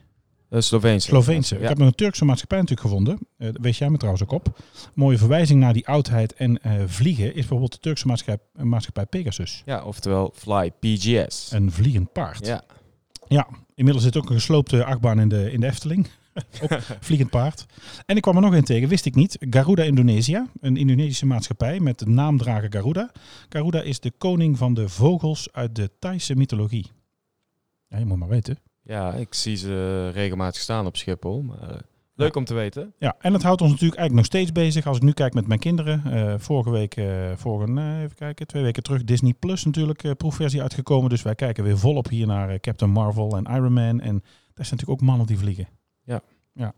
Sloveense. 0.68 1.08
Sloveense. 1.08 1.56
Ik 1.60 1.68
heb 1.68 1.78
nog 1.78 1.88
een 1.88 1.96
Turkse 1.96 2.26
maatschappij 2.26 2.60
natuurlijk 2.60 2.88
gevonden. 2.88 3.20
Eh 3.38 3.50
wees 3.62 3.78
jij 3.78 3.90
me 3.90 3.98
trouwens 3.98 4.24
ook 4.24 4.32
op. 4.32 4.60
Mooie 4.94 5.18
verwijzing 5.18 5.60
naar 5.60 5.74
die 5.74 5.88
oudheid 5.88 6.34
en 6.34 6.62
eh, 6.62 6.74
vliegen 6.86 7.26
is 7.26 7.34
bijvoorbeeld 7.34 7.72
de 7.72 7.80
Turkse 7.80 8.08
maatschappij, 8.08 8.46
eh, 8.56 8.64
maatschappij 8.64 9.06
Pegasus. 9.06 9.62
ja, 9.66 9.84
oftewel 9.84 10.34
Fly 10.36 10.72
PGS. 10.80 11.52
Een 11.52 11.72
vliegend 11.72 12.12
paard. 12.12 12.46
Ja, 12.46 12.64
Ja, 13.28 13.48
inmiddels 13.76 14.06
zit 14.06 14.18
ook 14.18 14.30
een 14.30 14.36
gesloopte 14.36 14.84
achtbaan 14.84 15.20
in 15.20 15.30
de, 15.30 15.52
in 15.52 15.60
de 15.60 15.68
Efteling. 15.68 16.08
vliegend 17.08 17.30
paard. 17.30 17.66
En 18.06 18.16
ik 18.16 18.22
kwam 18.22 18.36
er 18.36 18.42
nog 18.42 18.54
een 18.54 18.64
tegen, 18.64 18.90
wist 18.90 19.06
ik 19.06 19.16
niet. 19.16 19.38
Garuda 19.40 19.84
Indonesia, 19.84 20.48
een 20.62 20.78
Indonesische 20.78 21.26
maatschappij 21.26 21.80
met 21.80 22.00
de 22.00 22.06
naamdrager 22.08 22.72
Garuda. 22.72 23.12
Garuda 23.50 23.82
is 23.82 24.00
de 24.00 24.12
koning 24.18 24.58
van 24.58 24.74
de 24.74 24.90
vogels 24.90 25.52
uit 25.52 25.76
de 25.76 25.92
Thaise 26.00 26.36
mythologie. 26.36 26.92
Ja, 27.88 27.98
je 27.98 28.06
moet 28.06 28.18
maar 28.18 28.28
weten. 28.28 28.58
ja, 28.84 29.14
ik 29.14 29.34
zie 29.34 29.56
ze 29.56 30.10
regelmatig 30.10 30.62
staan 30.62 30.86
op 30.86 30.98
Schiphol. 30.98 31.42
Maar, 31.42 31.70
eh, 31.70 31.76
leuk 32.16 32.36
om 32.36 32.46
te 32.46 32.54
weten. 32.54 32.94
Ja, 32.98 33.16
en 33.20 33.32
dat 33.32 33.42
houdt 33.44 33.62
ons 33.62 33.72
natuurlijk 33.72 34.00
eigenlijk 34.00 34.30
nog 34.30 34.42
steeds 34.42 34.52
bezig. 34.52 34.88
Als 34.88 34.98
ik 34.98 35.04
nu 35.04 35.12
kijk 35.12 35.34
met 35.34 35.48
mijn 35.48 35.60
kinderen. 35.60 36.02
eh, 36.06 36.34
vorige 36.38 36.70
week, 36.72 36.96
eh 36.96 37.32
vorige, 37.36 37.82
even 38.04 38.16
kijken, 38.16 38.48
twee 38.48 38.64
weken 38.64 38.84
terug, 38.84 39.04
Disney 39.04 39.34
Plus 39.40 39.66
natuurlijk 39.66 40.18
proefversie 40.18 40.62
uitgekomen. 40.62 41.10
Dus 41.10 41.22
wij 41.22 41.36
kijken 41.36 41.64
weer 41.64 41.78
volop 41.78 42.10
hier 42.10 42.28
naar 42.28 42.60
Captain 42.60 42.92
Marvel 42.92 43.38
en 43.38 43.44
Iron 43.56 43.74
Man. 43.74 44.00
En 44.02 44.20
daar 44.54 44.66
zijn 44.66 44.80
natuurlijk 44.80 44.90
ook 44.90 45.02
mannen 45.02 45.28
die 45.28 45.38
vliegen. 45.38 45.68
Ja. 46.60 46.74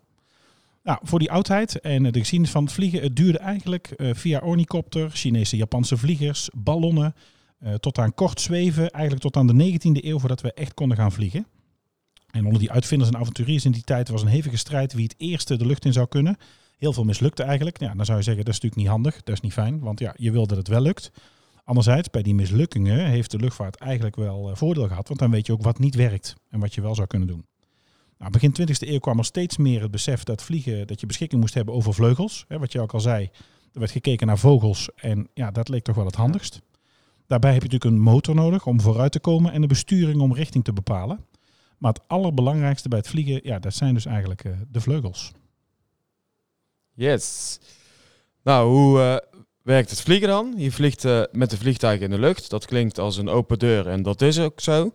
Nou, 0.83 0.99
voor 1.01 1.19
die 1.19 1.31
oudheid 1.31 1.79
en 1.79 2.03
de 2.03 2.19
geschiedenis 2.19 2.51
van 2.51 2.63
het 2.63 2.73
vliegen, 2.73 3.01
het 3.01 3.15
duurde 3.15 3.37
eigenlijk 3.37 3.87
eh, 3.87 4.13
via 4.13 4.39
ornithopter, 4.39 5.09
Chinese, 5.09 5.57
Japanse 5.57 5.97
vliegers, 5.97 6.49
ballonnen, 6.53 7.15
eh, 7.59 7.73
tot 7.73 7.97
aan 7.97 8.13
kort 8.13 8.41
zweven, 8.41 8.89
eigenlijk 8.89 9.23
tot 9.23 9.35
aan 9.35 9.47
de 9.47 9.53
19e 9.53 10.05
eeuw 10.05 10.19
voordat 10.19 10.41
we 10.41 10.53
echt 10.53 10.73
konden 10.73 10.97
gaan 10.97 11.11
vliegen. 11.11 11.45
En 12.31 12.45
onder 12.45 12.59
die 12.59 12.71
uitvinders 12.71 13.11
en 13.11 13.17
avonturiers 13.17 13.65
in 13.65 13.71
die 13.71 13.83
tijd 13.83 14.09
was 14.09 14.21
een 14.21 14.27
hevige 14.27 14.57
strijd 14.57 14.93
wie 14.93 15.03
het 15.03 15.15
eerste 15.17 15.57
de 15.57 15.65
lucht 15.65 15.85
in 15.85 15.93
zou 15.93 16.07
kunnen. 16.07 16.37
Heel 16.77 16.93
veel 16.93 17.03
mislukte 17.03 17.43
eigenlijk. 17.43 17.79
Ja, 17.79 17.93
dan 17.93 18.05
zou 18.05 18.17
je 18.17 18.23
zeggen, 18.23 18.45
dat 18.45 18.53
is 18.53 18.59
natuurlijk 18.59 18.81
niet 18.81 18.91
handig, 18.91 19.23
dat 19.23 19.35
is 19.35 19.41
niet 19.41 19.53
fijn, 19.53 19.79
want 19.79 19.99
ja, 19.99 20.13
je 20.17 20.31
wil 20.31 20.47
dat 20.47 20.57
het 20.57 20.67
wel 20.67 20.81
lukt. 20.81 21.11
Anderzijds, 21.63 22.09
bij 22.09 22.21
die 22.21 22.35
mislukkingen 22.35 23.05
heeft 23.05 23.31
de 23.31 23.37
luchtvaart 23.37 23.75
eigenlijk 23.75 24.15
wel 24.15 24.49
eh, 24.49 24.55
voordeel 24.55 24.87
gehad, 24.87 25.07
want 25.07 25.19
dan 25.19 25.31
weet 25.31 25.45
je 25.45 25.53
ook 25.53 25.63
wat 25.63 25.79
niet 25.79 25.95
werkt 25.95 26.35
en 26.49 26.59
wat 26.59 26.73
je 26.73 26.81
wel 26.81 26.95
zou 26.95 27.07
kunnen 27.07 27.27
doen. 27.27 27.45
Nou, 28.21 28.33
begin 28.33 28.55
20e 28.61 28.87
eeuw 28.87 28.99
kwam 28.99 29.17
er 29.17 29.25
steeds 29.25 29.57
meer 29.57 29.81
het 29.81 29.91
besef 29.91 30.23
dat 30.23 30.43
vliegen, 30.43 30.87
dat 30.87 30.99
je 30.99 31.05
beschikking 31.05 31.41
moest 31.41 31.53
hebben 31.53 31.73
over 31.73 31.93
vleugels. 31.93 32.45
Hè, 32.47 32.59
wat 32.59 32.71
je 32.71 32.81
ook 32.81 32.93
al 32.93 32.99
zei, 32.99 33.29
er 33.73 33.79
werd 33.79 33.91
gekeken 33.91 34.27
naar 34.27 34.37
vogels 34.37 34.89
en 34.95 35.27
ja, 35.33 35.51
dat 35.51 35.69
leek 35.69 35.83
toch 35.83 35.95
wel 35.95 36.05
het 36.05 36.15
handigst. 36.15 36.61
Daarbij 37.27 37.53
heb 37.53 37.61
je 37.61 37.67
natuurlijk 37.67 37.95
een 37.95 38.03
motor 38.03 38.35
nodig 38.35 38.65
om 38.65 38.81
vooruit 38.81 39.11
te 39.11 39.19
komen 39.19 39.51
en 39.51 39.61
een 39.61 39.67
besturing 39.67 40.21
om 40.21 40.33
richting 40.33 40.63
te 40.63 40.73
bepalen. 40.73 41.25
Maar 41.77 41.93
het 41.93 42.01
allerbelangrijkste 42.07 42.89
bij 42.89 42.97
het 42.97 43.07
vliegen, 43.07 43.39
ja, 43.43 43.59
dat 43.59 43.73
zijn 43.73 43.93
dus 43.93 44.05
eigenlijk 44.05 44.43
eh, 44.43 44.51
de 44.71 44.81
vleugels. 44.81 45.31
Yes. 46.93 47.59
Nou, 48.43 48.69
hoe 48.69 48.99
eh, 48.99 49.30
werkt 49.71 49.89
het 49.89 50.01
vliegen 50.01 50.27
dan? 50.27 50.53
Je 50.57 50.71
vliegt 50.71 51.05
eh, 51.05 51.21
met 51.31 51.49
de 51.49 51.57
vliegtuig 51.57 51.99
in 51.99 52.09
de 52.09 52.19
lucht. 52.19 52.49
Dat 52.49 52.65
klinkt 52.65 52.99
als 52.99 53.17
een 53.17 53.29
open 53.29 53.59
deur 53.59 53.87
en 53.87 54.03
dat 54.03 54.21
is 54.21 54.39
ook 54.39 54.59
zo. 54.59 54.91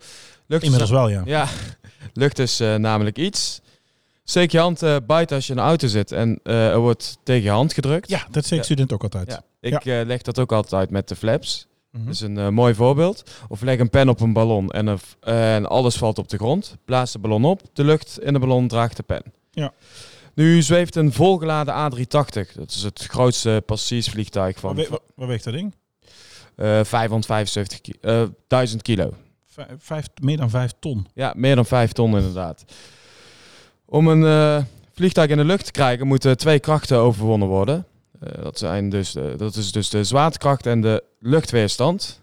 Lucht 0.46 0.62
is- 0.62 0.68
Inmiddels 0.68 0.90
wel, 0.90 1.08
ja. 1.08 1.22
Ja, 1.24 1.48
lucht 2.22 2.38
is 2.38 2.60
eh, 2.60 2.74
namelijk 2.74 3.18
iets. 3.18 3.60
Steek 4.24 4.50
je 4.52 4.58
hand 4.58 4.82
eh, 4.82 4.96
buiten 5.06 5.36
als 5.36 5.46
je 5.46 5.52
in 5.52 5.58
een 5.58 5.64
auto 5.64 5.86
zit 5.86 6.12
en 6.12 6.40
er 6.42 6.78
wordt 6.78 7.18
tegen 7.22 7.42
je 7.42 7.50
hand 7.50 7.72
gedrukt. 7.72 8.08
Ja, 8.08 8.26
dat 8.30 8.44
zegt 8.44 8.64
student 8.64 8.92
ook 8.92 9.02
altijd. 9.02 9.30
Ja, 9.30 9.42
ik 9.60 9.84
leg 9.84 10.22
dat 10.22 10.38
ook 10.38 10.52
altijd 10.52 10.74
uit 10.80 10.90
met 10.90 11.08
de 11.08 11.16
flaps. 11.16 11.66
Mhm. 11.90 12.04
Dat 12.04 12.14
is 12.14 12.20
een 12.20 12.54
mooi 12.54 12.74
voorbeeld. 12.74 13.22
Of 13.48 13.60
leg 13.60 13.78
een 13.78 13.90
pen 13.90 14.08
op 14.08 14.20
een 14.20 14.32
ballon 14.32 14.70
en, 14.70 14.98
en 15.20 15.66
alles 15.66 15.96
valt 15.96 16.18
op 16.18 16.28
de 16.28 16.36
grond. 16.36 16.76
Blaas 16.84 17.12
de 17.12 17.18
ballon 17.18 17.44
op, 17.44 17.60
de 17.72 17.84
lucht 17.84 18.18
in 18.22 18.32
de 18.32 18.38
ballon 18.38 18.68
draagt 18.68 18.96
de 18.96 19.02
pen. 19.02 19.22
Ja. 19.50 19.72
Nu 20.36 20.62
zweeft 20.62 20.96
een 20.96 21.12
volgeladen 21.12 21.74
A380. 21.74 22.52
Dat 22.54 22.70
is 22.70 22.82
het 22.82 23.04
grootste 23.10 23.62
passagiersvliegtuig 23.66 24.58
van 24.58 24.74
we- 24.76 25.00
waar 25.14 25.28
weegt 25.28 25.44
dat 25.44 25.52
ding? 25.54 25.74
eh 26.56 26.80
575 26.84 27.80
ki- 27.80 27.94
eh, 28.00 28.22
1000 28.46 28.82
kilo. 28.82 29.12
Vijf, 29.46 29.68
vijf- 29.78 30.08
meer 30.20 30.36
dan 30.36 30.50
vijf 30.50 30.72
ton. 30.78 31.06
Ja, 31.14 31.32
meer 31.36 31.54
dan 31.54 31.66
5 31.66 31.92
ton 31.92 32.16
inderdaad. 32.16 32.64
Om 33.86 34.08
een 34.08 34.24
eh, 34.24 34.64
vliegtuig 34.92 35.30
in 35.30 35.36
de 35.36 35.44
lucht 35.44 35.64
te 35.64 35.70
krijgen 35.70 36.06
moeten 36.06 36.36
twee 36.36 36.58
krachten 36.58 36.98
overwonnen 36.98 37.48
worden. 37.48 37.86
Eh, 38.20 38.42
dat, 38.42 38.58
zijn 38.58 38.88
dus 38.90 39.12
de, 39.12 39.34
dat 39.36 39.54
is 39.56 39.72
dus 39.72 39.90
de 39.90 40.04
zwaartekracht 40.04 40.66
en 40.66 40.80
de 40.80 41.02
luchtweerstand. 41.20 42.20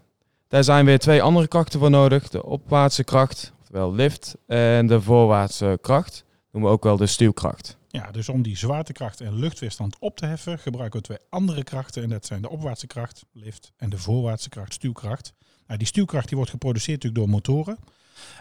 Daar 0.48 0.64
zijn 0.64 0.84
weer 0.84 0.98
twee 0.98 1.22
andere 1.22 1.48
krachten 1.48 1.78
voor 1.80 1.90
nodig. 1.90 2.28
De 2.28 2.44
opwaartse 2.44 3.04
kracht, 3.04 3.52
oftewel 3.60 3.94
lift, 3.94 4.34
en 4.46 4.86
de 4.86 5.00
voorwaartse 5.00 5.78
kracht. 5.80 6.24
Noemen 6.52 6.70
we 6.70 6.76
ook 6.76 6.84
wel 6.84 6.96
de 6.96 7.06
stuwkracht. 7.06 7.76
Ja, 7.94 8.10
dus 8.10 8.28
om 8.28 8.42
die 8.42 8.56
zwaartekracht 8.56 9.20
en 9.20 9.34
luchtweerstand 9.34 9.98
op 9.98 10.16
te 10.16 10.26
heffen, 10.26 10.58
gebruiken 10.58 11.00
we 11.00 11.06
twee 11.06 11.18
andere 11.28 11.64
krachten. 11.64 12.02
En 12.02 12.08
dat 12.08 12.26
zijn 12.26 12.42
de 12.42 12.48
opwaartse 12.48 12.86
kracht, 12.86 13.24
lift, 13.32 13.72
en 13.76 13.90
de 13.90 13.98
voorwaartse 13.98 14.48
kracht, 14.48 14.72
stuwkracht. 14.72 15.34
Nou, 15.66 15.78
die 15.78 15.86
stuwkracht 15.86 16.26
die 16.26 16.36
wordt 16.36 16.50
geproduceerd 16.52 17.02
natuurlijk 17.02 17.24
door 17.24 17.34
motoren. 17.34 17.78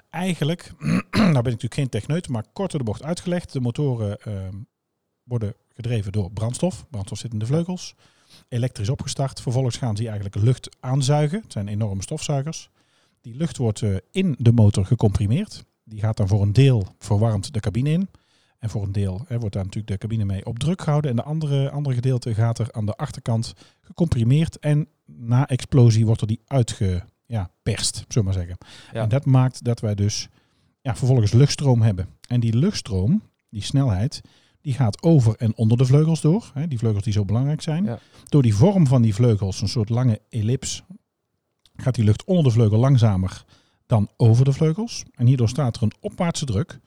Eigenlijk, 0.09 0.71
nou 1.11 1.31
ben 1.31 1.31
ik 1.31 1.43
natuurlijk 1.43 1.73
geen 1.73 1.89
techneut, 1.89 2.27
maar 2.27 2.45
kort 2.53 2.71
door 2.71 2.79
de 2.79 2.85
bocht 2.85 3.03
uitgelegd. 3.03 3.53
De 3.53 3.59
motoren 3.59 4.21
ehm, 4.21 4.55
worden 5.23 5.55
gedreven 5.67 6.11
door 6.11 6.31
brandstof. 6.31 6.85
Brandstof 6.89 7.17
zit 7.17 7.33
in 7.33 7.39
de 7.39 7.45
vleugels. 7.45 7.95
Elektrisch 8.47 8.89
opgestart. 8.89 9.41
Vervolgens 9.41 9.77
gaan 9.77 9.95
ze 9.95 10.03
eigenlijk 10.03 10.35
lucht 10.35 10.77
aanzuigen. 10.79 11.41
Het 11.41 11.51
zijn 11.51 11.67
enorme 11.67 12.01
stofzuigers. 12.01 12.69
Die 13.21 13.35
lucht 13.35 13.57
wordt 13.57 13.81
eh, 13.81 13.95
in 14.11 14.35
de 14.39 14.51
motor 14.51 14.85
gecomprimeerd. 14.85 15.65
Die 15.83 15.99
gaat 15.99 16.17
dan 16.17 16.27
voor 16.27 16.41
een 16.41 16.53
deel 16.53 16.87
verwarmd 16.99 17.53
de 17.53 17.59
cabine 17.59 17.89
in. 17.89 18.09
En 18.63 18.69
voor 18.69 18.83
een 18.83 18.91
deel 18.91 19.21
hè, 19.27 19.39
wordt 19.39 19.53
daar 19.53 19.63
natuurlijk 19.63 19.91
de 19.91 19.97
cabine 19.97 20.25
mee 20.25 20.45
op 20.45 20.59
druk 20.59 20.81
gehouden. 20.81 21.09
En 21.09 21.15
de 21.15 21.23
andere, 21.23 21.69
andere 21.69 21.95
gedeelte 21.95 22.33
gaat 22.33 22.59
er 22.59 22.71
aan 22.71 22.85
de 22.85 22.95
achterkant 22.95 23.53
gecomprimeerd. 23.81 24.59
En 24.59 24.87
na 25.05 25.47
explosie 25.47 26.05
wordt 26.05 26.21
er 26.21 26.27
die 26.27 26.39
uitgeperst, 26.47 27.05
ja, 27.25 27.49
perst, 27.63 27.95
zullen 27.95 28.07
we 28.07 28.21
maar 28.23 28.33
zeggen. 28.33 28.57
Ja. 28.93 29.01
En 29.01 29.09
dat 29.09 29.25
maakt 29.25 29.63
dat 29.63 29.79
wij 29.79 29.95
dus 29.95 30.27
ja, 30.81 30.95
vervolgens 30.95 31.31
luchtstroom 31.31 31.81
hebben. 31.81 32.07
En 32.27 32.39
die 32.39 32.57
luchtstroom, 32.57 33.21
die 33.49 33.63
snelheid, 33.63 34.21
die 34.61 34.73
gaat 34.73 35.03
over 35.03 35.35
en 35.35 35.55
onder 35.55 35.77
de 35.77 35.85
vleugels 35.85 36.21
door. 36.21 36.51
Hè, 36.53 36.67
die 36.67 36.77
vleugels 36.77 37.03
die 37.03 37.13
zo 37.13 37.25
belangrijk 37.25 37.61
zijn. 37.61 37.83
Ja. 37.83 37.99
Door 38.29 38.41
die 38.41 38.55
vorm 38.55 38.87
van 38.87 39.01
die 39.01 39.15
vleugels, 39.15 39.61
een 39.61 39.67
soort 39.67 39.89
lange 39.89 40.21
ellips, 40.29 40.83
gaat 41.75 41.95
die 41.95 42.05
lucht 42.05 42.23
onder 42.23 42.43
de 42.43 42.51
vleugel 42.51 42.77
langzamer 42.77 43.45
dan 43.85 44.09
over 44.17 44.45
de 44.45 44.53
vleugels. 44.53 45.03
En 45.15 45.25
hierdoor 45.25 45.49
staat 45.49 45.75
er 45.75 45.83
een 45.83 45.93
opwaartse 45.99 46.45
druk. 46.45 46.79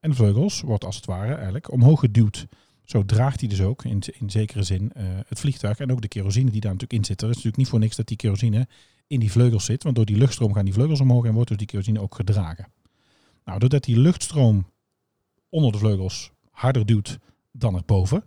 En 0.00 0.10
de 0.10 0.16
vleugels 0.16 0.60
wordt 0.60 0.84
als 0.84 0.96
het 0.96 1.06
ware 1.06 1.34
eigenlijk 1.34 1.72
omhoog 1.72 2.00
geduwd. 2.00 2.46
Zo 2.84 3.04
draagt 3.04 3.40
hij 3.40 3.48
dus 3.48 3.60
ook 3.60 3.84
in, 3.84 4.02
in 4.18 4.30
zekere 4.30 4.62
zin 4.62 4.92
eh, 4.92 5.04
het 5.26 5.40
vliegtuig 5.40 5.78
en 5.78 5.92
ook 5.92 6.00
de 6.00 6.08
kerosine 6.08 6.50
die 6.50 6.60
daar 6.60 6.72
natuurlijk 6.72 7.00
in 7.00 7.04
zit. 7.04 7.20
Er 7.20 7.28
is 7.28 7.34
natuurlijk 7.34 7.56
niet 7.56 7.68
voor 7.68 7.78
niks 7.78 7.96
dat 7.96 8.06
die 8.06 8.16
kerosine 8.16 8.68
in 9.06 9.20
die 9.20 9.30
vleugels 9.30 9.64
zit. 9.64 9.82
Want 9.82 9.96
door 9.96 10.04
die 10.04 10.16
luchtstroom 10.16 10.52
gaan 10.52 10.64
die 10.64 10.74
vleugels 10.74 11.00
omhoog 11.00 11.24
en 11.24 11.34
wordt 11.34 11.48
dus 11.48 11.58
die 11.58 11.66
kerosine 11.66 12.00
ook 12.00 12.14
gedragen. 12.14 12.66
Nou, 13.44 13.58
doordat 13.58 13.84
die 13.84 13.98
luchtstroom 13.98 14.66
onder 15.48 15.72
de 15.72 15.78
vleugels 15.78 16.30
harder 16.50 16.86
duwt 16.86 17.18
dan 17.52 17.74
erboven. 17.74 18.24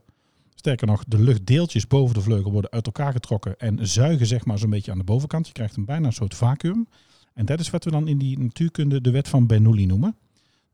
Sterker 0.55 0.87
nog, 0.87 1.03
de 1.07 1.19
luchtdeeltjes 1.19 1.87
boven 1.87 2.15
de 2.15 2.21
vleugel 2.21 2.51
worden 2.51 2.71
uit 2.71 2.85
elkaar 2.85 3.11
getrokken 3.11 3.57
en 3.57 3.87
zuigen 3.87 4.25
zeg 4.25 4.45
maar 4.45 4.57
zo'n 4.57 4.69
beetje 4.69 4.91
aan 4.91 4.97
de 4.97 5.03
bovenkant. 5.03 5.47
Je 5.47 5.53
krijgt 5.53 5.75
een 5.75 5.85
bijna 5.85 6.07
een 6.07 6.13
soort 6.13 6.35
vacuüm. 6.35 6.87
En 7.33 7.45
dat 7.45 7.59
is 7.59 7.69
wat 7.69 7.83
we 7.83 7.91
dan 7.91 8.07
in 8.07 8.17
die 8.17 8.39
natuurkunde 8.39 9.01
de 9.01 9.11
wet 9.11 9.27
van 9.27 9.47
Bernoulli 9.47 9.85
noemen. 9.85 10.15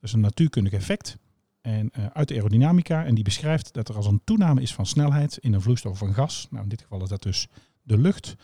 Is 0.08 0.14
een 0.14 0.20
natuurkundig 0.20 0.74
effect 0.74 1.18
en, 1.62 1.90
eh, 1.92 2.06
uit 2.14 2.28
de 2.28 2.34
aerodynamica. 2.34 3.06
En 3.06 3.16
die 3.16 3.24
beschrijft 3.24 3.74
dat 3.74 3.90
er 3.90 3.96
als 3.96 4.06
een 4.06 4.22
toename 4.24 4.62
is 4.62 4.74
van 4.74 4.86
snelheid 4.86 5.38
in 5.38 5.54
een 5.54 5.62
vloeistof 5.62 5.92
of 5.92 6.02
een 6.02 6.14
gas, 6.14 6.48
nou 6.50 6.64
in 6.64 6.70
dit 6.70 6.82
geval 6.82 7.04
is 7.04 7.10
dat 7.10 7.22
dus 7.22 7.48
de 7.82 7.98
lucht, 7.98 8.36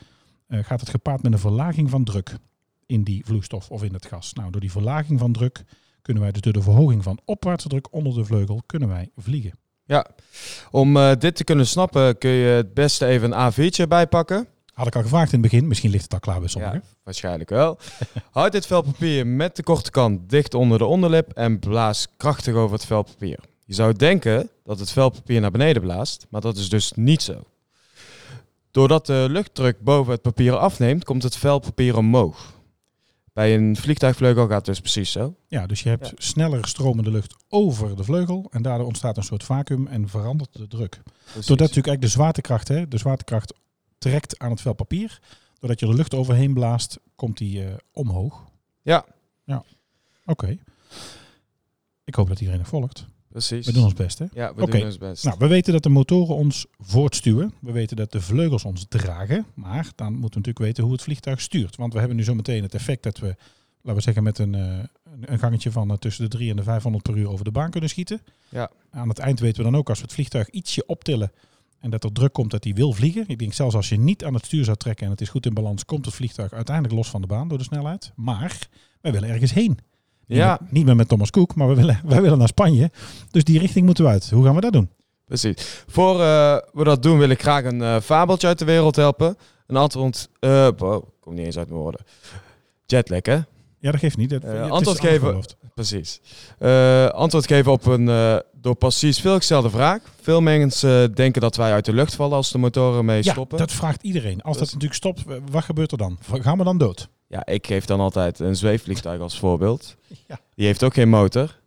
eh, 0.47 0.59
gaat 0.63 0.79
het 0.79 0.89
gepaard 0.89 1.23
met 1.23 1.33
een 1.33 1.39
verlaging 1.39 1.89
van 1.89 2.03
druk 2.03 2.37
in 2.85 3.03
die 3.03 3.25
vloeistof 3.25 3.69
of 3.69 3.83
in 3.83 3.93
het 3.93 4.05
gas. 4.05 4.33
Nou, 4.33 4.51
door 4.51 4.61
die 4.61 4.71
verlaging 4.71 5.19
van 5.19 5.31
druk 5.31 5.63
kunnen 6.01 6.23
wij 6.23 6.31
dus 6.31 6.41
door 6.41 6.53
de 6.53 6.61
verhoging 6.61 7.03
van 7.03 7.19
opwaartse 7.25 7.67
druk 7.67 7.93
onder 7.93 8.13
de 8.13 8.25
vleugel 8.25 8.63
kunnen 8.65 8.89
wij 8.89 9.09
vliegen. 9.17 9.53
Ja, 9.85 10.07
om 10.71 10.97
eh, 10.97 11.11
dit 11.19 11.35
te 11.35 11.43
kunnen 11.43 11.67
snappen 11.67 12.17
kun 12.17 12.31
je 12.31 12.47
het 12.47 12.73
beste 12.73 13.05
even 13.05 13.31
een 13.31 13.51
A4'tje 13.51 13.87
bijpakken. 13.87 14.47
Had 14.73 14.87
ik 14.87 14.95
al 14.95 15.01
gevraagd 15.01 15.33
in 15.33 15.41
het 15.41 15.51
begin, 15.51 15.67
misschien 15.67 15.89
ligt 15.91 16.03
het 16.03 16.13
al 16.13 16.19
klaar 16.19 16.39
bij 16.39 16.49
sommigen. 16.49 16.75
Ja, 16.83 16.89
waarschijnlijk 17.03 17.49
wel. 17.49 17.77
Houd 18.31 18.51
dit 18.51 18.65
vel 18.65 18.81
papier 18.81 19.27
met 19.27 19.55
de 19.55 19.63
korte 19.63 19.91
kant 19.91 20.29
dicht 20.29 20.53
onder 20.53 20.77
de 20.77 20.85
onderlip 20.85 21.31
en 21.31 21.59
blaas 21.59 22.07
krachtig 22.17 22.53
over 22.55 22.75
het 22.75 22.85
vel 22.85 23.03
papier. 23.03 23.39
Je 23.65 23.73
zou 23.73 23.93
denken 23.93 24.49
dat 24.63 24.79
het 24.79 24.91
vel 24.91 25.09
papier 25.09 25.41
naar 25.41 25.51
beneden 25.51 25.81
blaast, 25.81 26.25
maar 26.29 26.41
dat 26.41 26.57
is 26.57 26.69
dus 26.69 26.91
niet 26.95 27.21
zo. 27.21 27.41
Doordat 28.71 29.05
de 29.05 29.25
luchtdruk 29.29 29.79
boven 29.81 30.11
het 30.13 30.21
papier 30.21 30.57
afneemt, 30.57 31.03
komt 31.03 31.23
het 31.23 31.35
vel 31.37 31.59
papier 31.59 31.97
omhoog. 31.97 32.51
Bij 33.33 33.55
een 33.55 33.75
vliegtuigvleugel 33.75 34.47
gaat 34.47 34.55
het 34.55 34.65
dus 34.65 34.79
precies 34.79 35.11
zo. 35.11 35.35
Ja, 35.47 35.65
dus 35.67 35.83
je 35.83 35.89
hebt 35.89 36.05
Ja. 36.07 36.11
sneller 36.17 36.67
stromende 36.67 37.11
lucht 37.11 37.35
over 37.49 37.95
de 37.95 38.03
vleugel 38.03 38.47
en 38.51 38.61
daardoor 38.61 38.87
ontstaat 38.87 39.17
een 39.17 39.23
soort 39.23 39.43
vacuüm 39.43 39.87
en 39.87 40.07
verandert 40.09 40.53
de 40.53 40.67
druk. 40.67 40.89
Precies. 41.23 41.45
Doordat 41.45 41.47
natuurlijk 41.67 41.87
eigenlijk 41.87 42.01
de 42.01 42.07
zwaartekracht, 42.07 42.67
hè, 42.67 42.87
de 42.87 42.97
zwaartekracht 42.97 43.53
trekt 44.09 44.39
aan 44.39 44.51
het 44.51 44.61
vel 44.61 44.73
papier. 44.73 45.19
Doordat 45.59 45.79
je 45.79 45.85
de 45.85 45.93
lucht 45.93 46.13
overheen 46.13 46.53
blaast, 46.53 46.99
komt 47.15 47.37
die 47.37 47.63
eh, 47.65 47.73
omhoog. 47.91 48.43
Ja. 48.81 49.05
Ja. 49.43 49.63
Oké. 50.25 50.57
Ik 52.03 52.15
hoop 52.15 52.27
dat 52.27 52.39
iedereen 52.39 52.59
het 52.59 52.69
volgt. 52.69 53.05
Precies. 53.29 53.65
We 53.65 53.71
doen 53.73 53.83
ons 53.83 53.93
best, 53.93 54.19
hè? 54.19 54.25
Ja, 54.33 54.53
we 54.53 54.65
doen 54.65 54.83
ons 54.83 54.97
best. 54.97 55.23
Nou, 55.23 55.35
we 55.39 55.47
weten 55.47 55.73
dat 55.73 55.83
de 55.83 55.89
motoren 55.89 56.35
ons 56.35 56.65
voortstuwen. 56.79 57.53
We 57.61 57.71
weten 57.71 57.95
dat 57.97 58.11
de 58.11 58.21
vleugels 58.21 58.63
ons 58.65 58.85
dragen. 58.89 59.45
Maar 59.53 59.91
dan 59.95 60.05
moeten 60.07 60.21
we 60.21 60.27
natuurlijk 60.37 60.59
weten 60.59 60.83
hoe 60.83 60.91
het 60.93 61.01
vliegtuig 61.01 61.41
stuurt. 61.41 61.75
Want 61.75 61.93
we 61.93 61.99
hebben 61.99 62.17
nu 62.17 62.23
zo 62.23 62.35
meteen 62.35 62.63
het 62.63 62.73
effect 62.73 63.03
dat 63.03 63.17
we, 63.19 63.27
laten 63.81 63.95
we 63.95 64.01
zeggen, 64.01 64.23
met 64.23 64.37
een, 64.39 64.55
eh, 64.55 64.79
een- 65.21 65.39
gangetje 65.39 65.71
van 65.71 65.91
eh, 65.91 65.97
tussen 65.97 66.23
de 66.23 66.29
3 66.29 66.49
en 66.49 66.55
de 66.55 66.63
500 66.63 67.03
per 67.03 67.17
uur 67.17 67.29
over 67.29 67.45
de 67.45 67.51
baan 67.51 67.69
kunnen 67.69 67.89
schieten. 67.89 68.21
Ja. 68.49 68.71
Aan 68.91 69.09
het 69.09 69.19
eind 69.19 69.39
weten 69.39 69.57
we 69.63 69.71
dan 69.71 69.79
ook 69.79 69.89
als 69.89 69.97
we 69.97 70.03
het 70.03 70.13
vliegtuig 70.13 70.49
ietsje 70.49 70.85
optillen 70.85 71.31
en 71.83 71.89
dat 71.89 72.03
er 72.03 72.11
druk 72.11 72.33
komt 72.33 72.51
dat 72.51 72.63
hij 72.63 72.73
wil 72.73 72.93
vliegen. 72.93 73.23
Ik 73.27 73.39
denk 73.39 73.53
zelfs 73.53 73.75
als 73.75 73.89
je 73.89 73.99
niet 73.99 74.25
aan 74.25 74.33
het 74.33 74.45
stuur 74.45 74.63
zou 74.63 74.77
trekken 74.77 75.05
en 75.05 75.11
het 75.11 75.21
is 75.21 75.29
goed 75.29 75.45
in 75.45 75.53
balans, 75.53 75.85
komt 75.85 76.05
het 76.05 76.13
vliegtuig 76.13 76.53
uiteindelijk 76.53 76.95
los 76.95 77.09
van 77.09 77.21
de 77.21 77.27
baan 77.27 77.47
door 77.47 77.57
de 77.57 77.63
snelheid. 77.63 78.11
Maar 78.15 78.67
wij 79.01 79.11
willen 79.11 79.29
ergens 79.29 79.53
heen. 79.53 79.77
Niet 80.27 80.37
Ja, 80.37 80.59
niet 80.69 80.85
meer 80.85 80.95
met 80.95 81.07
Thomas 81.07 81.29
Cook, 81.29 81.55
maar 81.55 81.67
we 81.67 81.75
willen, 81.75 82.01
wij 82.13 82.21
willen 82.21 82.37
naar 82.37 82.47
Spanje. 82.47 82.91
Dus 83.31 83.43
die 83.43 83.59
richting 83.59 83.85
moeten 83.85 84.03
we 84.03 84.09
uit. 84.09 84.29
Hoe 84.29 84.45
gaan 84.45 84.55
we 84.55 84.61
dat 84.61 84.73
doen? 84.73 84.89
precies. 85.25 85.83
Voor 85.87 86.21
eh, 86.21 86.57
we 86.73 86.83
dat 86.83 87.03
doen 87.03 87.17
wil 87.17 87.29
ik 87.29 87.41
graag 87.41 87.63
een 87.63 87.81
eh, 87.81 87.99
fabeltje 87.99 88.47
uit 88.47 88.59
de 88.59 88.65
wereld 88.65 88.95
helpen. 88.95 89.37
Een 89.67 89.75
antwoord... 89.75 90.29
eh 90.39 90.67
wow, 90.77 91.03
komt 91.19 91.35
niet 91.35 91.45
eens 91.45 91.57
uit 91.57 91.67
mijn 91.69 91.79
woorden. 91.79 92.01
Jetlag, 92.85 93.25
hè? 93.25 93.39
Ja, 93.83 93.91
dat 93.91 93.99
geeft 93.99 94.17
niet. 94.17 94.29
Dat, 94.29 94.43
Eh, 94.43 94.69
antwoord 94.71 94.99
geven. 94.99 95.43
Precies. 95.73 96.19
Eh, 96.59 97.05
antwoord 97.07 97.47
geven 97.47 97.71
op 97.71 97.85
een 97.85 98.09
eh, 98.09 98.35
door 98.53 98.75
precies 98.75 99.19
veel 99.19 99.35
gestelde 99.35 99.69
vraag. 99.69 100.01
Veel 100.21 100.41
mensen 100.41 101.13
denken 101.15 101.41
dat 101.41 101.55
wij 101.55 101.71
uit 101.71 101.85
de 101.85 101.93
lucht 101.93 102.15
vallen 102.15 102.35
als 102.35 102.51
de 102.51 102.57
motoren 102.57 103.05
mee 103.05 103.23
Ja, 103.23 103.31
stoppen. 103.31 103.57
dat 103.57 103.71
vraagt 103.71 104.03
iedereen. 104.03 104.41
Als 104.41 104.57
dat 104.57 104.63
Dus- 104.63 104.73
natuurlijk 104.73 104.93
stopt, 104.99 105.23
wat 105.51 105.63
gebeurt 105.63 105.91
er 105.91 105.97
dan? 105.97 106.17
Gaan 106.31 106.57
we 106.57 106.63
dan 106.63 106.77
dood? 106.77 107.09
Ja, 107.27 107.45
ik 107.45 107.67
geef 107.67 107.85
dan 107.85 107.99
altijd 107.99 108.39
een 108.39 108.55
zweefvliegtuig 108.55 109.21
als 109.21 109.39
voorbeeld. 109.39 109.95
Ja. 110.27 110.39
Die 110.55 110.65
heeft 110.65 110.83
ook 110.83 110.93
geen 110.93 111.09
motor. 111.09 111.59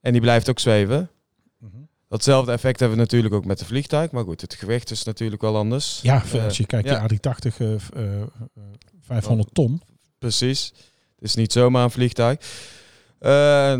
En 0.00 0.12
die 0.12 0.20
blijft 0.20 0.48
ook 0.50 0.58
zweven. 0.58 1.10
Mhm. 1.58 1.70
Datzelfde 2.08 2.52
effect 2.52 2.80
hebben 2.80 2.96
we 2.98 3.02
natuurlijk 3.04 3.34
ook 3.34 3.44
met 3.44 3.58
de 3.58 3.64
vliegtuig. 3.64 4.10
Maar 4.10 4.24
goed, 4.24 4.40
het 4.40 4.54
gewicht 4.54 4.90
is 4.90 5.02
natuurlijk 5.04 5.42
wel 5.42 5.56
anders. 5.56 6.00
Ja, 6.02 6.22
als 6.44 6.56
je 6.56 6.66
kijkt, 6.66 6.88
ja. 6.88 7.06
die 7.06 7.18
A380, 7.18 7.60
eh, 7.60 7.68
v- 7.78 7.88
eh, 7.94 8.20
eh, 8.20 8.26
500 9.00 9.54
ton. 9.54 9.82
Precies. 10.18 10.72
Het 11.20 11.28
is 11.28 11.34
niet 11.34 11.52
zomaar 11.52 11.84
een 11.84 11.90
vliegtuig. 11.90 12.38
Eh, 13.18 13.72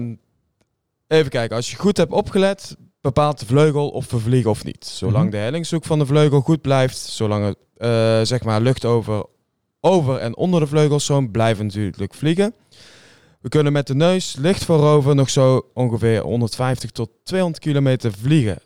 even 1.06 1.30
kijken, 1.30 1.56
als 1.56 1.70
je 1.70 1.76
goed 1.76 1.96
hebt 1.96 2.12
opgelet, 2.12 2.76
bepaalt 3.00 3.38
de 3.38 3.46
vleugel 3.46 3.88
of 3.88 4.10
we 4.10 4.18
vliegen 4.18 4.50
of 4.50 4.64
niet. 4.64 4.84
Zolang 4.86 5.22
Mhm. 5.22 5.30
de 5.30 5.36
hellingshoek 5.36 5.84
van 5.84 5.98
de 5.98 6.06
vleugel 6.06 6.40
goed 6.40 6.60
blijft, 6.60 6.96
zolang 6.98 7.44
er 7.44 7.54
eh, 7.76 8.26
zeg 8.26 8.44
maar 8.44 8.60
lucht 8.60 8.84
over, 8.84 9.24
over 9.80 10.16
en 10.16 10.36
onder 10.36 10.60
de 10.60 10.66
vleugels 10.66 11.04
zo'n 11.04 11.30
blijven 11.30 11.66
natuurlijk 11.66 12.14
vliegen. 12.14 12.54
We 13.40 13.48
kunnen 13.48 13.72
met 13.72 13.86
de 13.86 13.94
neus 13.94 14.36
licht 14.38 14.64
voorover 14.64 15.14
nog 15.14 15.30
zo 15.30 15.62
ongeveer 15.74 16.20
150 16.20 16.90
tot 16.90 17.10
200 17.24 17.62
kilometer 17.62 18.12
vliegen 18.12 18.58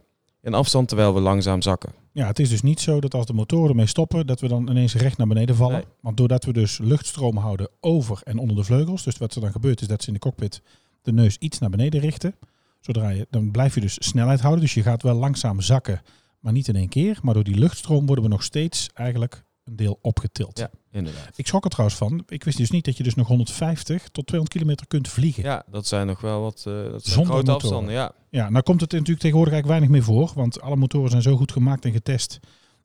in 0.44 0.54
afstand 0.54 0.88
terwijl 0.88 1.14
we 1.14 1.20
langzaam 1.20 1.62
zakken. 1.62 1.92
Ja, 2.12 2.26
het 2.26 2.38
is 2.38 2.48
dus 2.48 2.62
niet 2.62 2.80
zo 2.80 3.00
dat 3.00 3.14
als 3.14 3.26
de 3.26 3.32
motoren 3.32 3.68
ermee 3.68 3.86
stoppen, 3.86 4.26
dat 4.26 4.40
we 4.40 4.48
dan 4.48 4.70
ineens 4.70 4.94
recht 4.94 5.18
naar 5.18 5.26
beneden 5.26 5.56
vallen. 5.56 5.76
Nee. 5.76 5.84
Want 6.00 6.16
doordat 6.16 6.44
we 6.44 6.52
dus 6.52 6.78
luchtstroom 6.78 7.36
houden 7.36 7.68
over 7.80 8.20
en 8.24 8.38
onder 8.38 8.56
de 8.56 8.64
vleugels, 8.64 9.02
dus 9.02 9.16
wat 9.16 9.34
er 9.34 9.40
dan 9.40 9.52
gebeurt 9.52 9.80
is 9.80 9.86
dat 9.86 10.02
ze 10.02 10.08
in 10.08 10.14
de 10.14 10.20
cockpit 10.20 10.62
de 11.02 11.12
neus 11.12 11.36
iets 11.38 11.58
naar 11.58 11.70
beneden 11.70 12.00
richten. 12.00 12.34
Zodra 12.80 13.08
je, 13.08 13.26
dan 13.30 13.50
blijf 13.50 13.74
je 13.74 13.80
dus 13.80 13.96
snelheid 13.98 14.40
houden. 14.40 14.62
Dus 14.62 14.74
je 14.74 14.82
gaat 14.82 15.02
wel 15.02 15.14
langzaam 15.14 15.60
zakken, 15.60 16.02
maar 16.40 16.52
niet 16.52 16.68
in 16.68 16.76
één 16.76 16.88
keer. 16.88 17.18
Maar 17.22 17.34
door 17.34 17.44
die 17.44 17.58
luchtstroom 17.58 18.06
worden 18.06 18.24
we 18.24 18.30
nog 18.30 18.42
steeds 18.42 18.90
eigenlijk 18.94 19.44
een 19.64 19.76
deel 19.76 19.98
opgetild. 20.02 20.58
Ja, 20.58 20.70
inderdaad. 20.90 21.30
Ik 21.38 21.46
schrok 21.46 21.64
er 21.64 21.70
trouwens 21.70 21.98
van. 21.98 22.22
Ik 22.28 22.44
wist 22.44 22.56
dus 22.58 22.70
niet 22.70 22.84
dat 22.84 22.96
je 22.96 23.02
dus 23.02 23.14
nog 23.14 23.26
150 23.28 24.08
tot 24.08 24.26
200 24.26 24.48
kilometer 24.58 24.86
kunt 24.86 25.08
vliegen. 25.08 25.42
Ja, 25.42 25.50
Ja, 25.52 25.64
dat 25.70 25.86
zijn 25.86 26.06
nog 26.06 26.20
wel 26.20 26.40
wat 26.40 26.58
eh, 26.58 26.64
dat 26.74 26.82
zijn 26.90 27.00
Zonder 27.14 27.32
grote 27.32 27.50
motoren. 27.50 27.54
afstanden. 27.78 27.94
Ja, 28.30 28.48
nou 28.50 28.62
komt 28.64 28.80
het 28.80 28.92
natuurlijk 28.92 29.20
tegenwoordig 29.20 29.52
eigenlijk 29.52 29.66
weinig 29.80 29.88
meer 29.88 30.16
voor. 30.16 30.32
Want 30.34 30.60
alle 30.60 30.76
motoren 30.76 31.10
zijn 31.10 31.22
zo 31.22 31.36
goed 31.36 31.52
gemaakt 31.52 31.84
en 31.84 31.92
getest 31.92 32.40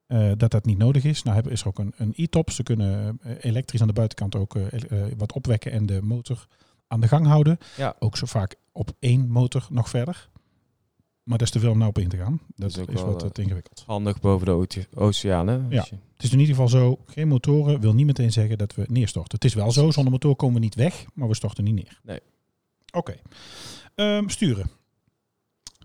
eh, 0.07 0.31
dat 0.38 0.51
dat 0.51 0.65
niet 0.65 0.77
nodig 0.77 1.03
is. 1.03 1.24
Nou 1.24 1.36
hebben- 1.36 1.53
is 1.53 1.62
er 1.62 1.67
ook 1.67 1.79
een, 1.79 1.93
een 1.98 2.13
e-top. 2.15 2.50
Ze 2.51 2.63
kunnen 2.63 3.19
eh, 3.21 3.31
elektrisch 3.39 3.81
aan 3.81 3.88
de 3.88 3.93
buitenkant 3.93 4.36
ook 4.36 4.55
wat 5.17 5.33
opwekken 5.33 5.71
en 5.71 5.86
de 5.86 6.01
motor 6.01 6.48
aan 6.88 7.01
de 7.01 7.07
gang 7.07 7.25
houden. 7.27 7.57
Ja. 7.77 7.95
Ook 8.00 8.17
zo 8.17 8.25
vaak 8.25 8.55
op 8.71 8.91
één 9.00 9.29
motor 9.29 9.67
nog 9.69 9.89
verder. 9.89 10.29
Maar 11.29 11.38
dat 11.38 11.48
is 11.48 11.53
te 11.53 11.59
veel 11.59 11.71
om 11.71 11.77
nou 11.77 11.89
op 11.89 11.98
in 11.98 12.07
te 12.09 12.17
gaan. 12.17 12.39
Dat 12.55 12.69
is 12.69 12.75
wat 13.01 13.24
eh, 13.24 13.29
te 13.29 13.41
ingewikkeld. 13.41 13.83
handig 13.86 14.19
boven 14.19 14.45
de 14.45 14.51
oce- 14.51 14.88
oceaan. 14.95 15.48
Hè? 15.48 15.53
Ja. 15.55 15.63
Je- 15.69 15.95
Het 16.13 16.24
is 16.24 16.31
in 16.31 16.39
ieder 16.39 16.55
geval 16.55 16.69
zo, 16.69 17.00
geen 17.05 17.27
motoren 17.27 17.79
wil 17.79 17.93
niet 17.93 18.05
meteen 18.05 18.31
zeggen 18.31 18.57
dat 18.57 18.75
we 18.75 18.86
neerstorten. 18.88 19.33
Het 19.36 19.45
is 19.45 19.53
wel 19.53 19.71
zo, 19.71 19.91
zonder 19.91 20.12
motor 20.12 20.36
komen 20.36 20.55
we 20.55 20.62
niet 20.62 20.75
weg, 20.75 21.05
maar 21.13 21.27
we 21.27 21.36
storten 21.36 21.63
niet 21.63 21.74
neer. 21.75 22.00
Nee. 22.03 22.19
Oké. 22.91 23.15
Ehm, 23.95 24.27
sturen. 24.27 24.69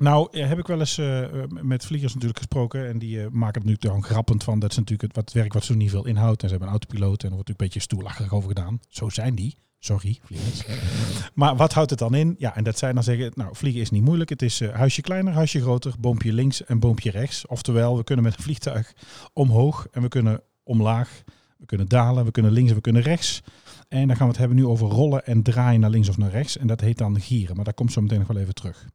Nou, 0.01 0.29
eh, 0.31 0.49
heb 0.49 0.59
ik 0.59 0.67
wel 0.67 0.79
eens 0.79 0.99
eh, 0.99 1.23
eh, 1.23 1.49
met 1.49 1.87
vliegers 1.87 2.13
natuurlijk 2.13 2.39
gesproken 2.39 2.89
en 2.89 2.99
die 2.99 3.31
maken 3.31 3.61
het 3.61 3.71
nu 3.71 3.77
dan 3.79 4.03
grappend 4.03 4.45
van 4.45 4.59
dat 4.59 4.73
ze 4.73 4.79
natuurlijk 4.79 5.15
het 5.15 5.25
wat 5.25 5.35
werk 5.35 5.53
wat 5.53 5.65
zo 5.65 5.75
niet 5.75 5.91
veel 5.91 6.07
inhoudt 6.07 6.43
en 6.43 6.49
ze 6.49 6.55
hebben 6.55 6.69
een 6.69 6.79
autopiloot 6.79 7.23
en 7.23 7.29
er 7.29 7.35
wordt 7.35 7.49
natuurlijk 7.49 7.61
een 7.61 7.67
beetje 7.67 7.81
stoerlacherig 7.81 8.33
over 8.33 8.49
gedaan. 8.49 8.81
Zo 8.89 9.09
zijn 9.09 9.35
die. 9.35 9.57
Sorry, 9.79 10.19
vliegers. 10.23 10.65
maar 11.35 11.57
wat 11.57 11.73
houdt 11.73 11.91
het 11.91 11.99
dan 11.99 12.15
in? 12.15 12.35
Ja, 12.39 12.57
en 12.57 12.65
dat 12.65 12.79
zijn 12.79 12.95
dan 12.95 13.05
zeggen, 13.05 13.33
nou, 13.35 13.57
vliegen 13.57 13.81
is 13.81 13.91
niet 13.91 14.03
moeilijk. 14.03 14.31
Het 14.31 14.43
is 14.43 14.61
huisje 14.61 15.03
kleiner, 15.03 15.33
huisje 15.33 15.61
groter, 15.61 15.95
boompje 15.99 16.33
links 16.33 16.65
en 16.65 16.79
boompje 16.79 17.11
rechts. 17.11 17.47
Oftewel, 17.47 17.97
we 17.97 18.05
kunnen 18.05 18.25
met 18.25 18.37
een 18.37 18.43
vliegtuig 18.43 18.95
omhoog 19.33 19.87
en 19.91 20.03
we 20.03 20.09
kunnen 20.09 20.43
omlaag. 20.63 21.23
We 21.59 21.67
kunnen 21.67 21.89
dalen, 21.89 22.25
we 22.25 22.31
kunnen 22.31 22.53
links 22.53 22.71
en 22.71 22.77
we 22.77 22.83
kunnen 22.83 23.03
rechts. 23.03 23.43
En 23.89 24.07
dan 24.07 24.17
gaan 24.17 24.27
we 24.27 24.33
het 24.33 24.41
hebben 24.41 24.57
nu 24.57 24.67
over 24.67 24.89
rollen 24.89 25.27
en 25.27 25.43
draaien 25.43 25.81
naar 25.81 25.91
links 25.91 26.09
of 26.09 26.17
naar 26.17 26.31
rechts. 26.31 26.57
En 26.57 26.67
dat 26.67 26.81
heet 26.81 26.99
dan 26.99 27.21
gieren, 27.21 27.57
maar 27.57 27.65
daar 27.65 27.75
komt 27.75 27.93
zo 27.93 28.01
meteen 28.01 28.19
nog 28.19 28.29
wel 28.29 28.37
even 28.37 28.55
terug. 28.55 28.87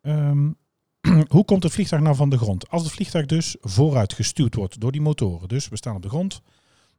Ehm, 0.00 0.50
hoe 1.34 1.44
komt 1.44 1.62
het 1.62 1.72
vliegtuig 1.72 2.02
nou 2.02 2.16
van 2.16 2.30
de 2.30 2.38
grond? 2.38 2.70
Als 2.70 2.82
het 2.82 2.92
vliegtuig 2.92 3.26
dus 3.26 3.56
vooruit 3.60 4.12
gestuurd 4.12 4.54
wordt 4.54 4.80
door 4.80 4.92
die 4.92 5.00
motoren. 5.00 5.48
Dus 5.48 5.68
we 5.68 5.76
staan 5.76 5.96
op 5.96 6.02
de 6.02 6.08
grond, 6.08 6.42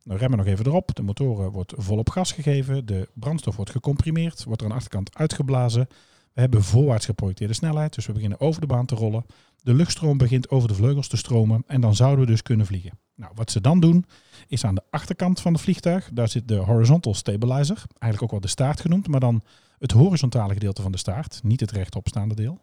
we 0.04 0.18
remmen 0.18 0.38
nog 0.38 0.48
even 0.48 0.66
erop. 0.66 0.96
De 0.96 1.02
motoren 1.02 1.52
wordt 1.52 1.74
volop 1.78 2.10
gas 2.10 2.32
gegeven. 2.32 2.86
De 2.86 3.10
brandstof 3.14 3.56
wordt 3.56 3.72
gecomprimeerd. 3.72 4.44
Wordt 4.44 4.62
er 4.62 4.68
aan 4.68 4.74
de 4.74 4.78
achterkant 4.78 5.18
uitgeblazen. 5.18 5.88
We 6.34 6.42
hebben 6.42 6.64
voorwaarts 6.64 7.06
geprojecteerde 7.06 7.54
snelheid. 7.54 7.94
Dus 7.94 8.06
we 8.06 8.14
beginnen 8.14 8.40
over 8.40 8.62
de 8.62 8.68
baan 8.68 8.86
te 8.86 8.96
rollen. 8.96 9.26
De 9.64 9.74
luchtstroom 9.74 10.18
begint 10.18 10.50
over 10.50 10.68
de 10.68 10.74
vleugels 10.74 11.08
te 11.08 11.18
stromen. 11.18 11.64
En 11.68 11.82
dan 11.82 11.96
zouden 11.96 12.26
we 12.26 12.32
dus 12.32 12.42
kunnen 12.42 12.66
vliegen. 12.66 13.00
Nou, 13.16 13.32
wat 13.36 13.52
ze 13.52 13.62
dan 13.62 13.80
doen, 13.80 14.06
is 14.48 14.66
aan 14.66 14.76
de 14.76 14.84
achterkant 14.90 15.42
van 15.42 15.54
het 15.54 15.62
vliegtuig. 15.62 16.10
Daar 16.14 16.30
zit 16.30 16.48
de 16.48 16.56
horizontal 16.56 17.14
stabilizer. 17.14 17.78
Eigenlijk 17.78 18.24
ook 18.24 18.32
wel 18.32 18.40
de 18.40 18.48
staart 18.48 18.82
genoemd. 18.82 19.08
Maar 19.08 19.20
dan 19.20 19.42
het 19.80 19.92
horizontale 19.92 20.54
gedeelte 20.54 20.82
van 20.82 20.92
de 20.92 20.98
staart. 20.98 21.40
Niet 21.44 21.60
het 21.60 21.72
rechtopstaande 21.72 22.36
deel. 22.36 22.60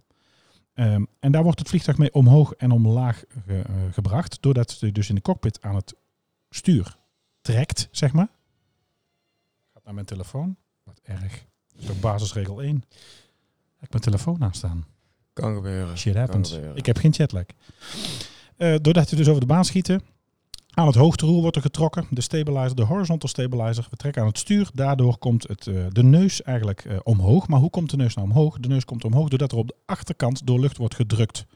Ehm, 0.78 1.04
en 1.20 1.32
daar 1.32 1.42
wordt 1.42 1.58
het 1.58 1.68
vliegtuig 1.68 1.98
mee 1.98 2.12
omhoog 2.12 2.52
en 2.52 2.70
omlaag 2.70 3.24
ge, 3.46 3.64
uh, 3.70 3.92
gebracht. 3.92 4.42
Doordat 4.42 4.70
ze 4.70 4.92
dus 4.92 5.08
in 5.08 5.14
de 5.14 5.20
cockpit 5.20 5.62
aan 5.62 5.74
het 5.74 5.94
stuur 6.50 6.96
trekt, 7.40 7.88
zeg 7.90 8.12
maar. 8.12 8.28
Gaat 9.72 9.84
naar 9.84 9.94
mijn 9.94 10.06
telefoon. 10.06 10.56
Wat 10.84 11.00
erg. 11.02 11.44
Dat 11.72 11.82
is 11.82 11.90
ook 11.90 12.00
basisregel 12.00 12.62
1. 12.62 12.74
Heb 13.74 13.84
ik 13.84 13.90
mijn 13.90 14.02
telefoon 14.02 14.42
aanstaan. 14.42 14.86
Kan 15.32 15.54
gebeuren. 15.54 15.98
Shit 15.98 16.14
happens. 16.14 16.50
gebeuren. 16.50 16.76
Ik 16.76 16.86
heb 16.86 16.96
geen 16.96 17.10
jetlag. 17.10 17.44
Eh, 18.56 18.74
doordat 18.80 19.10
we 19.10 19.16
dus 19.16 19.28
over 19.28 19.40
de 19.40 19.46
baan 19.46 19.64
schieten. 19.64 20.02
Aan 20.78 20.86
het 20.86 20.96
hoogteroer 20.96 21.40
wordt 21.40 21.56
er 21.56 21.62
getrokken. 21.62 22.06
De 22.10 22.20
stabilizer, 22.20 22.76
de 22.76 22.82
horizontal 22.82 23.28
stabilizer. 23.28 23.86
We 23.90 23.96
trekken 23.96 24.22
aan 24.22 24.28
het 24.28 24.38
stuur. 24.38 24.70
Daardoor 24.74 25.18
komt 25.18 25.48
het, 25.48 25.66
eh, 25.66 25.86
de 25.88 26.02
neus 26.02 26.42
eigenlijk 26.42 26.84
eh, 26.84 26.96
omhoog. 27.02 27.48
Maar 27.48 27.60
hoe 27.60 27.70
komt 27.70 27.90
de 27.90 27.96
neus 27.96 28.14
nou 28.14 28.28
omhoog? 28.28 28.58
De 28.58 28.68
neus 28.68 28.84
komt 28.84 29.04
omhoog 29.04 29.28
doordat 29.28 29.52
er 29.52 29.58
op 29.58 29.66
de 29.66 29.76
achterkant 29.86 30.46
door 30.46 30.60
lucht 30.60 30.76
wordt 30.76 30.94
gedrukt. 30.94 31.46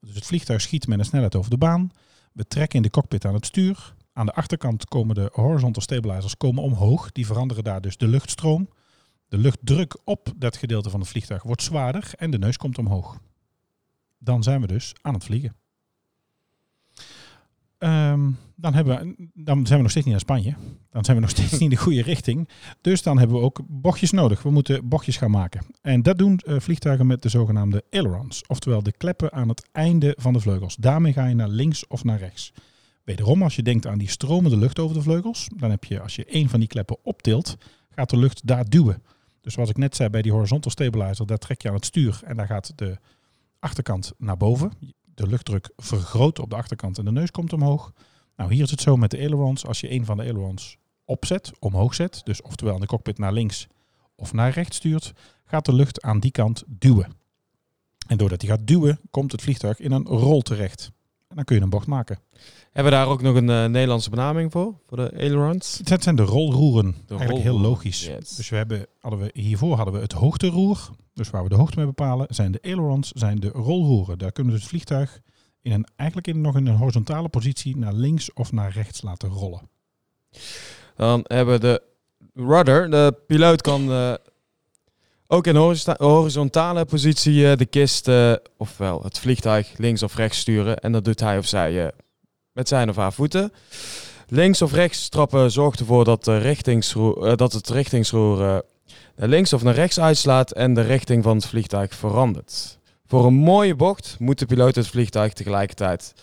Dus 0.00 0.14
het 0.14 0.26
vliegtuig 0.26 0.60
schiet 0.60 0.86
met 0.86 0.98
een 0.98 1.04
snelheid 1.04 1.34
over 1.34 1.50
de 1.50 1.56
baan. 1.56 1.90
We 2.32 2.46
trekken 2.46 2.76
in 2.76 2.82
de 2.82 2.90
cockpit 2.90 3.24
aan 3.24 3.34
het 3.34 3.46
stuur. 3.46 3.94
Aan 4.12 4.26
de 4.26 4.34
achterkant 4.34 4.84
komen 4.84 5.14
de 5.14 5.28
horizontal 5.32 5.82
stabilizers 5.82 6.36
komen 6.36 6.62
omhoog. 6.62 7.12
Die 7.12 7.26
veranderen 7.26 7.64
daar 7.64 7.80
dus 7.80 7.96
de 7.96 8.08
luchtstroom. 8.08 8.68
De 9.28 9.38
luchtdruk 9.38 9.98
op 10.04 10.32
dat 10.36 10.56
gedeelte 10.56 10.90
van 10.90 11.00
het 11.00 11.08
vliegtuig 11.08 11.42
wordt 11.42 11.62
zwaarder 11.62 12.12
en 12.16 12.30
de 12.30 12.38
neus 12.38 12.56
komt 12.56 12.78
omhoog. 12.78 13.18
Dan 14.18 14.42
zijn 14.42 14.60
we 14.60 14.66
dus 14.66 14.92
aan 15.00 15.14
het 15.14 15.24
vliegen. 15.24 15.63
Ehm, 17.84 18.30
dan, 18.56 18.74
hebben 18.74 19.16
dan 19.34 19.66
zijn 19.66 19.76
we 19.76 19.82
nog 19.82 19.90
steeds 19.90 20.06
niet 20.06 20.14
naar 20.14 20.20
Spanje. 20.20 20.54
Dan 20.90 21.04
zijn 21.04 21.16
we 21.16 21.22
nog 21.22 21.32
steeds 21.36 21.50
niet 21.50 21.60
in 21.60 21.68
de 21.68 21.76
goede 21.76 22.02
richting. 22.02 22.48
Dus 22.80 23.02
dan 23.02 23.18
hebben 23.18 23.36
we 23.36 23.42
ook 23.42 23.60
bochtjes 23.68 24.10
nodig. 24.10 24.42
We 24.42 24.50
moeten 24.50 24.88
bochtjes 24.88 25.16
gaan 25.16 25.30
maken. 25.30 25.66
En 25.82 26.02
dat 26.02 26.18
doen 26.18 26.40
uh, 26.46 26.60
vliegtuigen 26.60 27.06
met 27.06 27.22
de 27.22 27.28
zogenaamde 27.28 27.84
ailerons. 27.90 28.42
Oftewel 28.46 28.82
de 28.82 28.92
kleppen 28.92 29.32
aan 29.32 29.48
het 29.48 29.68
einde 29.72 30.16
van 30.18 30.32
de 30.32 30.40
vleugels. 30.40 30.76
Daarmee 30.76 31.12
ga 31.12 31.26
je 31.26 31.34
naar 31.34 31.48
links 31.48 31.86
of 31.86 32.04
naar 32.04 32.18
rechts. 32.18 32.52
Wederom, 33.04 33.42
als 33.42 33.56
je 33.56 33.62
denkt 33.62 33.86
aan 33.86 33.98
die 33.98 34.08
stromende 34.08 34.56
lucht 34.56 34.78
over 34.78 34.96
de 34.96 35.02
vleugels, 35.02 35.48
dan 35.56 35.70
heb 35.70 35.84
je, 35.84 36.00
als 36.00 36.16
je 36.16 36.24
één 36.24 36.48
van 36.48 36.60
die 36.60 36.68
kleppen 36.68 36.96
optilt, 37.02 37.56
gaat 37.90 38.10
de 38.10 38.16
lucht 38.16 38.46
daar 38.46 38.68
duwen. 38.68 39.02
Dus 39.40 39.52
zoals 39.52 39.70
ik 39.70 39.76
net 39.76 39.96
zei 39.96 40.08
bij 40.08 40.22
die 40.22 40.32
horizontal 40.32 40.70
stabilizer, 40.70 41.26
daar 41.26 41.38
trek 41.38 41.62
je 41.62 41.68
aan 41.68 41.74
het 41.74 41.84
stuur 41.84 42.20
en 42.24 42.36
daar 42.36 42.46
gaat 42.46 42.72
de 42.76 42.98
achterkant 43.58 44.12
naar 44.18 44.36
boven. 44.36 44.72
De 45.14 45.26
luchtdruk 45.26 45.70
vergroot 45.76 46.38
op 46.38 46.50
de 46.50 46.56
achterkant 46.56 46.98
en 46.98 47.04
de 47.04 47.12
neus 47.12 47.30
komt 47.30 47.52
omhoog. 47.52 47.92
Nou, 48.36 48.52
hier 48.52 48.62
is 48.62 48.70
het 48.70 48.80
zo 48.80 48.96
met 48.96 49.10
de 49.10 49.18
ailerons. 49.18 49.66
Als 49.66 49.80
je 49.80 49.90
een 49.90 50.04
van 50.04 50.16
de 50.16 50.22
ailerons 50.22 50.76
opzet, 51.04 51.52
omhoog 51.58 51.94
zet, 51.94 52.20
dus 52.24 52.42
oftewel 52.42 52.74
in 52.74 52.80
de 52.80 52.86
cockpit 52.86 53.18
naar 53.18 53.32
links 53.32 53.66
of 54.16 54.32
naar 54.32 54.50
rechts 54.50 54.76
stuurt, 54.76 55.12
gaat 55.44 55.64
de 55.64 55.72
lucht 55.74 56.02
aan 56.02 56.20
die 56.20 56.30
kant 56.30 56.62
duwen. 56.66 57.12
En 58.06 58.16
doordat 58.16 58.40
die 58.40 58.48
gaat 58.48 58.66
duwen, 58.66 59.00
komt 59.10 59.32
het 59.32 59.42
vliegtuig 59.42 59.80
in 59.80 59.92
een 59.92 60.06
rol 60.06 60.40
terecht. 60.42 60.92
En 61.28 61.36
dan 61.36 61.44
kun 61.44 61.56
je 61.56 61.62
een 61.62 61.70
bocht 61.70 61.86
maken. 61.86 62.18
Hebben 62.72 62.92
we 62.92 62.98
daar 62.98 63.06
ook 63.08 63.22
nog 63.22 63.34
een 63.36 63.48
uh, 63.48 63.64
Nederlandse 63.64 64.10
benaming 64.10 64.52
voor? 64.52 64.74
Voor 64.86 64.96
de 64.96 65.12
ailerons? 65.12 65.80
Dat 65.82 66.02
zijn 66.02 66.16
de 66.16 66.22
rolroeren. 66.22 66.84
De 66.90 67.14
Eigenlijk 67.14 67.30
rolroeren, 67.30 67.52
heel 67.52 67.60
logisch. 67.60 68.06
yes. 68.06 68.28
Dus 68.36 68.48
we 68.48 68.56
hebben, 68.56 68.86
hadden 69.00 69.20
we, 69.20 69.30
hiervoor 69.40 69.76
hadden 69.76 69.94
we 69.94 70.00
het 70.00 70.12
hoogteroer. 70.12 70.90
Dus 71.14 71.30
waar 71.30 71.42
we 71.42 71.48
de 71.48 71.54
hoogte 71.54 71.76
mee 71.76 71.86
bepalen, 71.86 72.26
zijn 72.30 72.52
de 72.52 72.62
ailerons, 72.62 73.10
zijn 73.10 73.40
de 73.40 73.48
rolroeren. 73.48 74.18
Daar 74.18 74.32
kunnen 74.32 74.52
we 74.52 74.58
dus 74.58 74.68
het 74.68 74.76
vliegtuig 74.76 75.20
in 75.62 75.72
een, 75.72 75.86
eigenlijk 75.96 76.28
in, 76.28 76.40
nog 76.40 76.56
in 76.56 76.66
een 76.66 76.76
horizontale 76.76 77.28
positie 77.28 77.76
naar 77.76 77.92
links 77.92 78.32
of 78.32 78.52
naar 78.52 78.72
rechts 78.72 79.02
laten 79.02 79.28
rollen. 79.28 79.68
Dan 80.96 81.24
hebben 81.26 81.54
we 81.54 81.60
de 81.60 81.82
rudder. 82.34 82.90
De 82.90 83.14
piloot 83.26 83.60
kan 83.60 83.90
eh, 83.92 84.14
ook 85.26 85.46
in 85.46 85.56
horizonta- 85.56 86.04
horizontale 86.04 86.84
positie 86.84 87.50
eh, 87.50 87.56
de 87.56 87.66
kist, 87.66 88.08
eh, 88.08 88.32
ofwel 88.56 89.02
het 89.02 89.18
vliegtuig, 89.18 89.78
links 89.78 90.02
of 90.02 90.16
rechts 90.16 90.38
sturen. 90.38 90.78
En 90.78 90.92
dat 90.92 91.04
doet 91.04 91.20
hij 91.20 91.38
of 91.38 91.46
zij 91.46 91.92
met 92.52 92.68
zijn 92.68 92.88
of 92.88 92.96
haar 92.96 93.12
voeten. 93.12 93.52
Links 94.28 94.62
of 94.62 94.72
rechts 94.72 95.08
trappen 95.08 95.50
zorgt 95.50 95.80
ervoor 95.80 96.04
dat, 96.04 96.24
de 96.24 96.38
richtingsroer, 96.38 97.36
dat 97.36 97.52
het 97.52 97.68
richtingsroer 97.68 98.62
naar 99.16 99.28
links 99.28 99.52
of 99.52 99.62
naar 99.62 99.74
rechts 99.74 100.00
uitslaat 100.00 100.50
en 100.50 100.74
de 100.74 100.80
richting 100.80 101.22
van 101.22 101.36
het 101.36 101.46
vliegtuig 101.46 101.94
verandert. 101.94 102.78
Voor 103.06 103.26
een 103.26 103.34
mooie 103.34 103.74
bocht 103.74 104.16
moet 104.18 104.38
de 104.38 104.46
piloot 104.46 104.74
het 104.74 104.86
vliegtuig 104.86 105.32
tegelijkertijd 105.32 106.14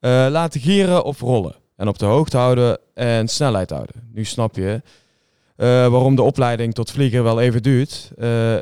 eh, 0.00 0.26
laten 0.30 0.60
gieren 0.60 1.04
of 1.04 1.20
rollen. 1.20 1.54
En 1.76 1.88
op 1.88 1.98
de 1.98 2.04
hoogte 2.04 2.36
houden 2.36 2.78
en 2.94 3.28
snelheid 3.28 3.70
houden. 3.70 4.08
Nu 4.12 4.24
snap 4.24 4.56
je 4.56 4.82
eh, 5.56 5.66
waarom 5.66 6.14
de 6.14 6.22
opleiding 6.22 6.74
tot 6.74 6.90
vlieger 6.90 7.22
wel 7.22 7.40
even 7.40 7.62
duurt. 7.62 8.12
Eh, 8.18 8.54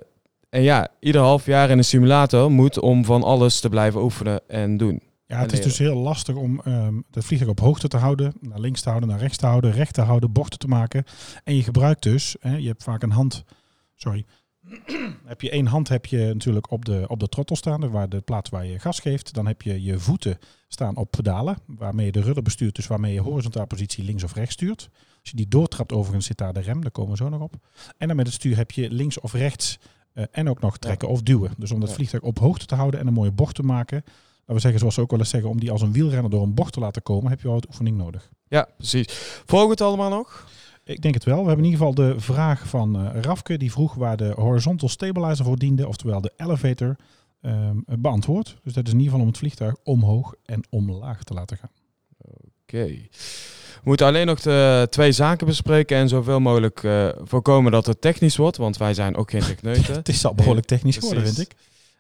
en 0.51 0.63
ja, 0.63 0.89
ieder 1.01 1.21
half 1.21 1.47
jaar 1.47 1.71
in 1.71 1.79
een 1.79 1.85
simulator 1.85 2.51
moet 2.51 2.79
om 2.79 3.05
van 3.05 3.23
alles 3.23 3.61
te 3.61 3.69
blijven 3.69 4.03
oefenen 4.03 4.41
en 4.49 4.77
doen. 4.77 5.03
Ja, 5.27 5.39
het 5.39 5.53
is 5.53 5.63
dus 5.63 5.79
heel 5.79 5.97
lastig 5.97 6.35
om 6.35 6.61
ehm 6.65 6.95
het 7.11 7.25
vliegtuig 7.25 7.51
op 7.51 7.61
hoogte 7.61 7.89
te 7.89 7.97
houden, 7.97 8.33
naar 8.41 8.61
links 8.61 8.81
te 8.81 8.89
houden, 8.89 9.09
naar 9.09 9.19
rechts 9.19 9.37
te 9.37 9.47
houden, 9.47 9.73
recht 9.73 9.95
te 9.95 10.01
houden, 10.01 10.33
bochten 10.33 10.59
te 10.59 10.69
maken. 10.69 11.05
En 11.45 11.57
je 11.57 11.63
gebruikt 11.63 12.03
dus, 12.03 12.37
hè, 12.41 12.57
je 12.57 12.67
hebt 12.67 12.83
vaak 12.83 13.03
een 13.03 13.11
hand, 13.11 13.45
sorry, 14.01 14.25
heb 15.25 15.41
je 15.41 15.51
één 15.51 15.67
hand 15.67 15.89
heb 15.89 16.07
je 16.07 16.19
natuurlijk 16.19 16.71
op 16.71 16.85
de, 16.85 17.05
op 17.09 17.21
de 17.21 17.29
trottel 17.29 17.57
staan, 17.57 17.91
waar 17.91 18.09
de 18.09 18.21
plaats 18.21 18.51
waar 18.51 18.67
je 18.67 18.79
gas 18.79 19.01
geeft. 19.01 19.35
Dan 19.35 19.47
heb 19.47 19.63
je 19.63 19.83
je 19.83 19.99
voeten 19.99 20.39
staan 20.69 20.97
op 20.97 21.11
pedalen, 21.11 21.59
waarmee 21.67 22.07
je 22.07 22.13
de 22.13 22.21
rudder 22.21 22.43
bestuurt, 22.43 22.75
dus 22.75 22.87
waarmee 22.87 23.13
je 23.13 23.21
horizontale 23.21 23.67
positie 23.67 24.05
links 24.05 24.25
of 24.25 24.35
rechts 24.35 24.53
stuurt. 24.53 24.89
Als 24.93 25.31
je 25.31 25.37
die 25.37 25.49
doortrapt 25.49 25.93
overigens 25.93 26.27
zit 26.27 26.39
daar 26.39 26.53
de 26.53 26.61
rem, 26.61 26.81
daar 26.81 26.91
komen 26.91 27.11
we 27.11 27.17
zo 27.17 27.29
nog 27.29 27.41
op. 27.41 27.55
En 27.99 28.07
dan 28.07 28.17
met 28.17 28.27
het 28.27 28.35
stuur 28.35 28.57
heb 28.57 28.71
je 28.71 28.91
links 28.91 29.21
of 29.21 29.33
rechts 29.33 29.79
eh, 30.13 30.25
en 30.31 30.49
ook 30.49 30.61
nog 30.61 30.79
trekken 30.79 31.09
of 31.09 31.23
duwen. 31.23 31.55
Dus 31.57 31.71
om 31.71 31.81
dat 31.81 31.93
vliegtuig 31.93 32.23
op 32.23 32.39
hoogte 32.39 32.67
te 32.67 32.75
houden 32.75 33.01
en 33.01 33.07
een 33.07 33.13
mooie 33.13 33.33
bocht 33.33 33.55
te 33.55 33.63
maken, 33.63 34.05
Laten 34.51 34.65
we 34.65 34.71
zeggen, 34.71 34.79
zoals 34.79 34.95
ze 34.95 35.01
ook 35.01 35.11
wel 35.11 35.19
eens 35.19 35.31
zeggen, 35.31 35.51
om 35.51 35.61
die 35.61 35.71
als 35.71 35.83
een 35.83 35.93
wielrenner 35.93 36.31
door 36.31 36.43
een 36.43 36.55
bocht 36.55 36.73
te 36.73 36.81
laten 36.81 37.03
komen, 37.03 37.31
heb 37.31 37.41
je 37.41 37.47
wel 37.47 37.55
wat 37.55 37.69
oefening 37.69 37.97
nodig. 37.97 38.31
Ja, 38.49 38.69
precies. 38.77 39.07
Volg 39.47 39.71
het 39.71 39.81
allemaal 39.81 40.11
nog? 40.11 40.49
Ik 40.91 41.03
denk 41.03 41.15
het 41.15 41.25
wel. 41.25 41.41
We 41.41 41.47
hebben 41.47 41.65
in 41.65 41.71
ieder 41.71 41.87
geval 41.87 42.07
de 42.07 42.21
vraag 42.21 42.69
van 42.69 42.97
eh, 42.97 43.21
Rafke, 43.21 43.59
die 43.59 43.73
vroeg 43.73 43.95
waar 43.95 44.17
de 44.17 44.33
horizontal 44.37 44.89
stabilizer 44.89 45.45
voor 45.45 45.57
diende, 45.57 45.89
oftewel 45.89 46.21
de 46.21 46.33
elevator, 46.37 46.97
ehm, 47.43 47.77
beantwoord. 47.87 48.57
Dus 48.63 48.73
dat 48.73 48.87
is 48.87 48.93
in 48.93 48.99
ieder 48.99 49.13
geval 49.13 49.21
om 49.21 49.27
het 49.27 49.39
vliegtuig 49.39 49.75
omhoog 49.83 50.35
en 50.45 50.63
omlaag 50.71 51.25
te 51.25 51.35
laten 51.35 51.57
gaan. 51.57 51.71
Oké. 52.63 52.87
We 53.83 53.89
moeten 53.89 54.07
alleen 54.07 54.27
nog 54.27 54.41
de 54.41 54.87
twee 54.91 55.13
zaken 55.13 55.47
bespreken 55.47 55.97
en 55.97 56.09
zoveel 56.09 56.41
mogelijk 56.41 56.85
eh, 56.85 57.09
voorkomen 57.23 57.73
dat 57.73 57.87
het 57.87 58.01
technisch 58.01 58.37
wordt, 58.37 58.57
want 58.57 58.77
wij 58.77 58.95
zijn 58.95 59.17
ook 59.17 59.31
geen 59.31 59.41
techneuten. 59.41 59.95
Het 60.01 60.09
is 60.09 60.25
al 60.25 60.35
behoorlijk 60.35 60.67
technisch 60.67 60.97
geworden, 60.97 61.25
vind 61.25 61.41
ik. 61.41 61.55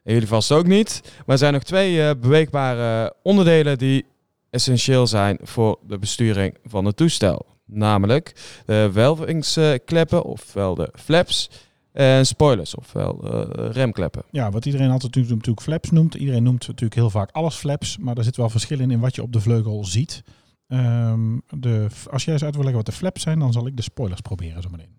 En 0.04 0.12
jullie 0.12 0.28
vast 0.28 0.52
ook 0.52 0.66
niet. 0.66 1.00
Maar 1.04 1.24
er 1.26 1.38
zijn 1.38 1.52
nog 1.52 1.62
twee 1.62 2.02
eh, 2.02 2.10
beweegbare 2.20 3.14
onderdelen 3.22 4.04
essentieel 4.50 5.06
zijn 5.06 5.38
voor 5.42 5.78
de 5.86 5.98
besturing 5.98 6.56
van 6.64 6.84
het 6.84 6.96
toestel. 6.96 7.46
Namelijk 7.72 8.34
de 8.66 8.90
welvingskleppen, 8.92 10.22
ofwel 10.22 10.74
de 10.74 10.92
flaps, 10.94 11.50
en 11.92 12.26
spoilers, 12.26 12.74
ofwel 12.74 13.22
eh, 13.22 13.70
remkleppen. 13.70 14.22
Ja, 14.30 14.50
wat 14.50 14.64
iedereen 14.64 14.90
altijd 14.90 15.14
natuurlijk, 15.14 15.34
natuurlijk 15.34 15.66
flaps 15.66 15.90
noemt. 15.90 16.14
Iedereen 16.14 16.42
noemt 16.42 16.66
natuurlijk 16.66 16.94
heel 16.94 17.10
vaak 17.10 17.30
alles 17.30 17.54
flaps, 17.54 17.98
maar 17.98 18.16
er 18.16 18.24
zit 18.24 18.36
wel 18.36 18.50
verschil 18.50 18.80
in 18.80 18.90
in 18.90 19.00
wat 19.00 19.14
je 19.14 19.22
op 19.22 19.32
de 19.32 19.40
vleugel 19.40 19.84
ziet. 19.84 20.22
Ehm, 20.68 21.38
de, 21.48 21.86
als 22.10 22.24
jij 22.24 22.32
eens 22.32 22.44
uit 22.44 22.54
wil 22.54 22.64
leggen 22.64 22.84
wat 22.84 22.92
de 22.94 22.98
flaps 22.98 23.22
zijn, 23.22 23.38
dan 23.38 23.52
zal 23.52 23.66
ik 23.66 23.76
de 23.76 23.82
spoilers 23.82 24.20
proberen 24.20 24.62
zo 24.62 24.68
meteen. 24.70 24.98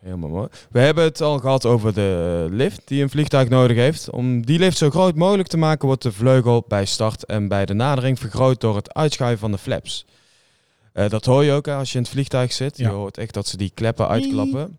Helemaal 0.00 0.30
mooi. 0.30 0.48
We 0.70 0.78
hebben 0.78 1.04
het 1.04 1.20
al 1.20 1.38
gehad 1.38 1.66
over 1.66 1.94
de 1.94 2.46
lift 2.50 2.82
die 2.84 3.02
een 3.02 3.10
vliegtuig 3.10 3.48
nodig 3.48 3.76
heeft. 3.76 4.10
Om 4.10 4.46
die 4.46 4.58
lift 4.58 4.76
zo 4.76 4.90
groot 4.90 5.14
mogelijk 5.14 5.48
te 5.48 5.56
maken, 5.56 5.86
wordt 5.86 6.02
de 6.02 6.12
vleugel 6.12 6.64
bij 6.68 6.84
start 6.84 7.24
en 7.24 7.48
bij 7.48 7.66
de 7.66 7.74
nadering 7.74 8.18
vergroot 8.18 8.60
door 8.60 8.76
het 8.76 8.94
uitschuiven 8.94 9.38
van 9.38 9.50
de 9.50 9.58
flaps. 9.58 10.06
Eh, 10.94 11.08
dat 11.08 11.24
hoor 11.24 11.44
je 11.44 11.52
ook 11.52 11.68
als 11.68 11.90
je 11.90 11.96
in 11.96 12.02
het 12.02 12.12
vliegtuig 12.12 12.52
zit. 12.52 12.78
Ja. 12.78 12.88
Je 12.88 12.94
hoort 12.94 13.18
echt 13.18 13.34
dat 13.34 13.46
ze 13.46 13.56
die 13.56 13.70
kleppen 13.74 14.08
uitklappen. 14.08 14.78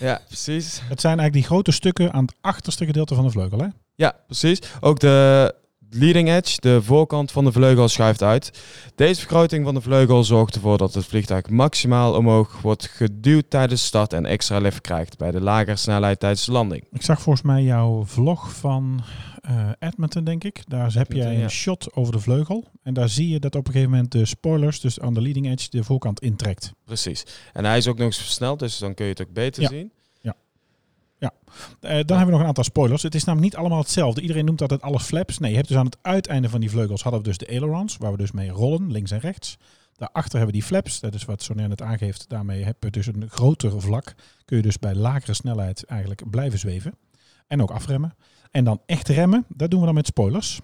Ja, 0.00 0.20
precies. 0.26 0.80
Het 0.88 1.00
zijn 1.00 1.18
eigenlijk 1.18 1.32
die 1.32 1.42
grote 1.42 1.72
stukken 1.72 2.12
aan 2.12 2.24
het 2.24 2.34
achterste 2.40 2.84
gedeelte 2.84 3.14
van 3.14 3.24
de 3.24 3.30
vleugel, 3.30 3.58
hè? 3.58 3.66
Ja, 3.94 4.16
precies. 4.26 4.58
Ook 4.80 5.00
de 5.00 5.54
leading 5.90 6.28
edge, 6.28 6.60
de 6.60 6.82
voorkant 6.82 7.32
van 7.32 7.44
de 7.44 7.52
vleugel, 7.52 7.88
schuift 7.88 8.22
uit. 8.22 8.62
Deze 8.94 9.20
vergroting 9.20 9.64
van 9.64 9.74
de 9.74 9.80
vleugel 9.80 10.24
zorgt 10.24 10.54
ervoor 10.54 10.78
dat 10.78 10.94
het 10.94 11.06
vliegtuig 11.06 11.48
maximaal 11.48 12.14
omhoog 12.14 12.60
wordt 12.60 12.86
geduwd 12.86 13.50
tijdens 13.50 13.84
start 13.84 14.12
en 14.12 14.26
extra 14.26 14.58
lift 14.58 14.80
krijgt 14.80 15.18
bij 15.18 15.30
de 15.30 15.40
lagere 15.40 15.76
snelheid 15.76 16.20
tijdens 16.20 16.44
de 16.44 16.52
landing. 16.52 16.84
Ik 16.92 17.02
zag 17.02 17.22
volgens 17.22 17.44
mij 17.44 17.62
jouw 17.62 18.04
vlog 18.04 18.52
van 18.52 19.00
eh, 19.44 19.68
Edmonton, 19.78 20.24
denk 20.24 20.44
ik. 20.44 20.62
Daar 20.68 20.92
heb 20.92 21.12
jij 21.12 21.34
een 21.34 21.40
ja. 21.40 21.48
shot 21.48 21.92
over 21.94 22.12
de 22.12 22.20
vleugel. 22.20 22.64
En 22.82 22.94
daar 22.94 23.08
zie 23.08 23.28
je 23.28 23.40
dat 23.40 23.54
op 23.54 23.66
een 23.66 23.72
gegeven 23.72 23.92
moment 23.92 24.12
de 24.12 24.24
spoilers, 24.24 24.80
dus 24.80 25.00
aan 25.00 25.14
de 25.14 25.20
leading 25.20 25.46
edge, 25.46 25.70
de 25.70 25.84
voorkant 25.84 26.20
intrekt. 26.20 26.72
Precies. 26.84 27.26
En 27.52 27.64
hij 27.64 27.76
is 27.76 27.88
ook 27.88 27.96
nog 27.96 28.06
eens 28.06 28.16
versneld, 28.18 28.58
dus 28.58 28.78
dan 28.78 28.94
kun 28.94 29.04
je 29.04 29.10
het 29.10 29.22
ook 29.22 29.32
beter 29.32 29.62
Ja. 29.62 29.68
zien. 29.68 29.92
Eh, 31.80 31.90
dan 31.90 31.90
hebben 31.90 32.26
we 32.26 32.30
nog 32.30 32.40
een 32.40 32.46
aantal 32.46 32.64
spoilers. 32.64 33.02
Het 33.02 33.14
is 33.14 33.24
namelijk 33.24 33.50
niet 33.52 33.60
allemaal 33.60 33.78
hetzelfde. 33.78 34.20
Iedereen 34.20 34.44
noemt 34.44 34.58
dat 34.58 34.70
het 34.70 34.82
alles 34.82 35.02
flaps. 35.02 35.38
Nee, 35.38 35.50
je 35.50 35.56
hebt 35.56 35.68
dus 35.68 35.76
aan 35.76 35.84
het 35.84 35.98
uiteinde 36.02 36.48
van 36.48 36.60
die 36.60 36.70
vleugels 36.70 37.02
hadden 37.02 37.20
we 37.22 37.28
dus 37.28 37.38
de 37.38 37.48
ailerons, 37.48 37.96
waar 37.96 38.10
we 38.10 38.16
dus 38.16 38.32
mee 38.32 38.50
rollen, 38.50 38.92
links 38.92 39.10
en 39.10 39.18
rechts. 39.18 39.56
Daarachter 39.96 40.38
hebben 40.38 40.54
we 40.54 40.60
die 40.60 40.68
flaps, 40.68 41.00
dat 41.00 41.14
is 41.14 41.24
wat 41.24 41.42
Sonia 41.42 41.66
net 41.66 41.82
aangeeft. 41.82 42.28
Daarmee 42.28 42.64
heb 42.64 42.82
je 42.82 42.90
dus 42.90 43.06
een 43.06 43.24
groter 43.28 43.80
vlak. 43.80 44.14
Kun 44.44 44.56
je 44.56 44.62
dus 44.62 44.78
bij 44.78 44.94
lagere 44.94 45.34
snelheid 45.34 45.84
eigenlijk 45.84 46.30
blijven 46.30 46.58
zweven. 46.58 46.94
En 47.46 47.62
ook 47.62 47.70
afremmen. 47.70 48.14
En 48.50 48.64
dan 48.64 48.80
echt 48.86 49.08
remmen, 49.08 49.44
dat 49.48 49.70
doen 49.70 49.80
we 49.80 49.86
dan 49.86 49.94
met 49.94 50.06
spoilers. 50.06 50.60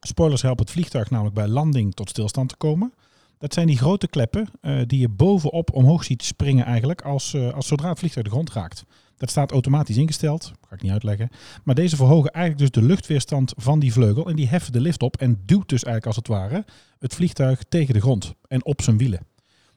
Spoilers 0.00 0.42
helpen 0.42 0.64
het 0.64 0.74
vliegtuig 0.74 1.10
namelijk 1.10 1.34
bij 1.34 1.48
landing 1.48 1.94
tot 1.94 2.08
stilstand 2.08 2.48
te 2.48 2.56
komen. 2.56 2.92
Dat 3.38 3.54
zijn 3.54 3.66
die 3.66 3.78
grote 3.78 4.08
kleppen 4.08 4.48
eh, 4.60 4.80
die 4.86 5.00
je 5.00 5.08
bovenop 5.08 5.72
omhoog 5.72 6.04
ziet 6.04 6.22
springen 6.22 6.64
eigenlijk 6.64 7.02
als, 7.02 7.34
eh, 7.34 7.52
als 7.52 7.66
zodra 7.66 7.88
het 7.88 7.98
vliegtuig 7.98 8.26
de 8.26 8.32
grond 8.32 8.52
raakt. 8.52 8.84
Dat 9.16 9.30
staat 9.30 9.52
automatisch 9.52 9.96
ingesteld, 9.96 10.52
ga 10.68 10.74
ik 10.74 10.82
niet 10.82 10.92
uitleggen. 10.92 11.28
Maar 11.64 11.74
deze 11.74 11.96
verhogen 11.96 12.30
eigenlijk 12.30 12.72
dus 12.72 12.82
de 12.82 12.88
luchtweerstand 12.88 13.52
van 13.56 13.78
die 13.78 13.92
vleugel 13.92 14.28
en 14.28 14.36
die 14.36 14.48
heffen 14.48 14.72
de 14.72 14.80
lift 14.80 15.02
op 15.02 15.16
en 15.16 15.42
duwt 15.44 15.68
dus 15.68 15.84
eigenlijk 15.84 16.06
als 16.06 16.16
het 16.16 16.28
ware 16.28 16.64
het 16.98 17.14
vliegtuig 17.14 17.62
tegen 17.68 17.94
de 17.94 18.00
grond 18.00 18.34
en 18.48 18.64
op 18.64 18.82
zijn 18.82 18.98
wielen. 18.98 19.26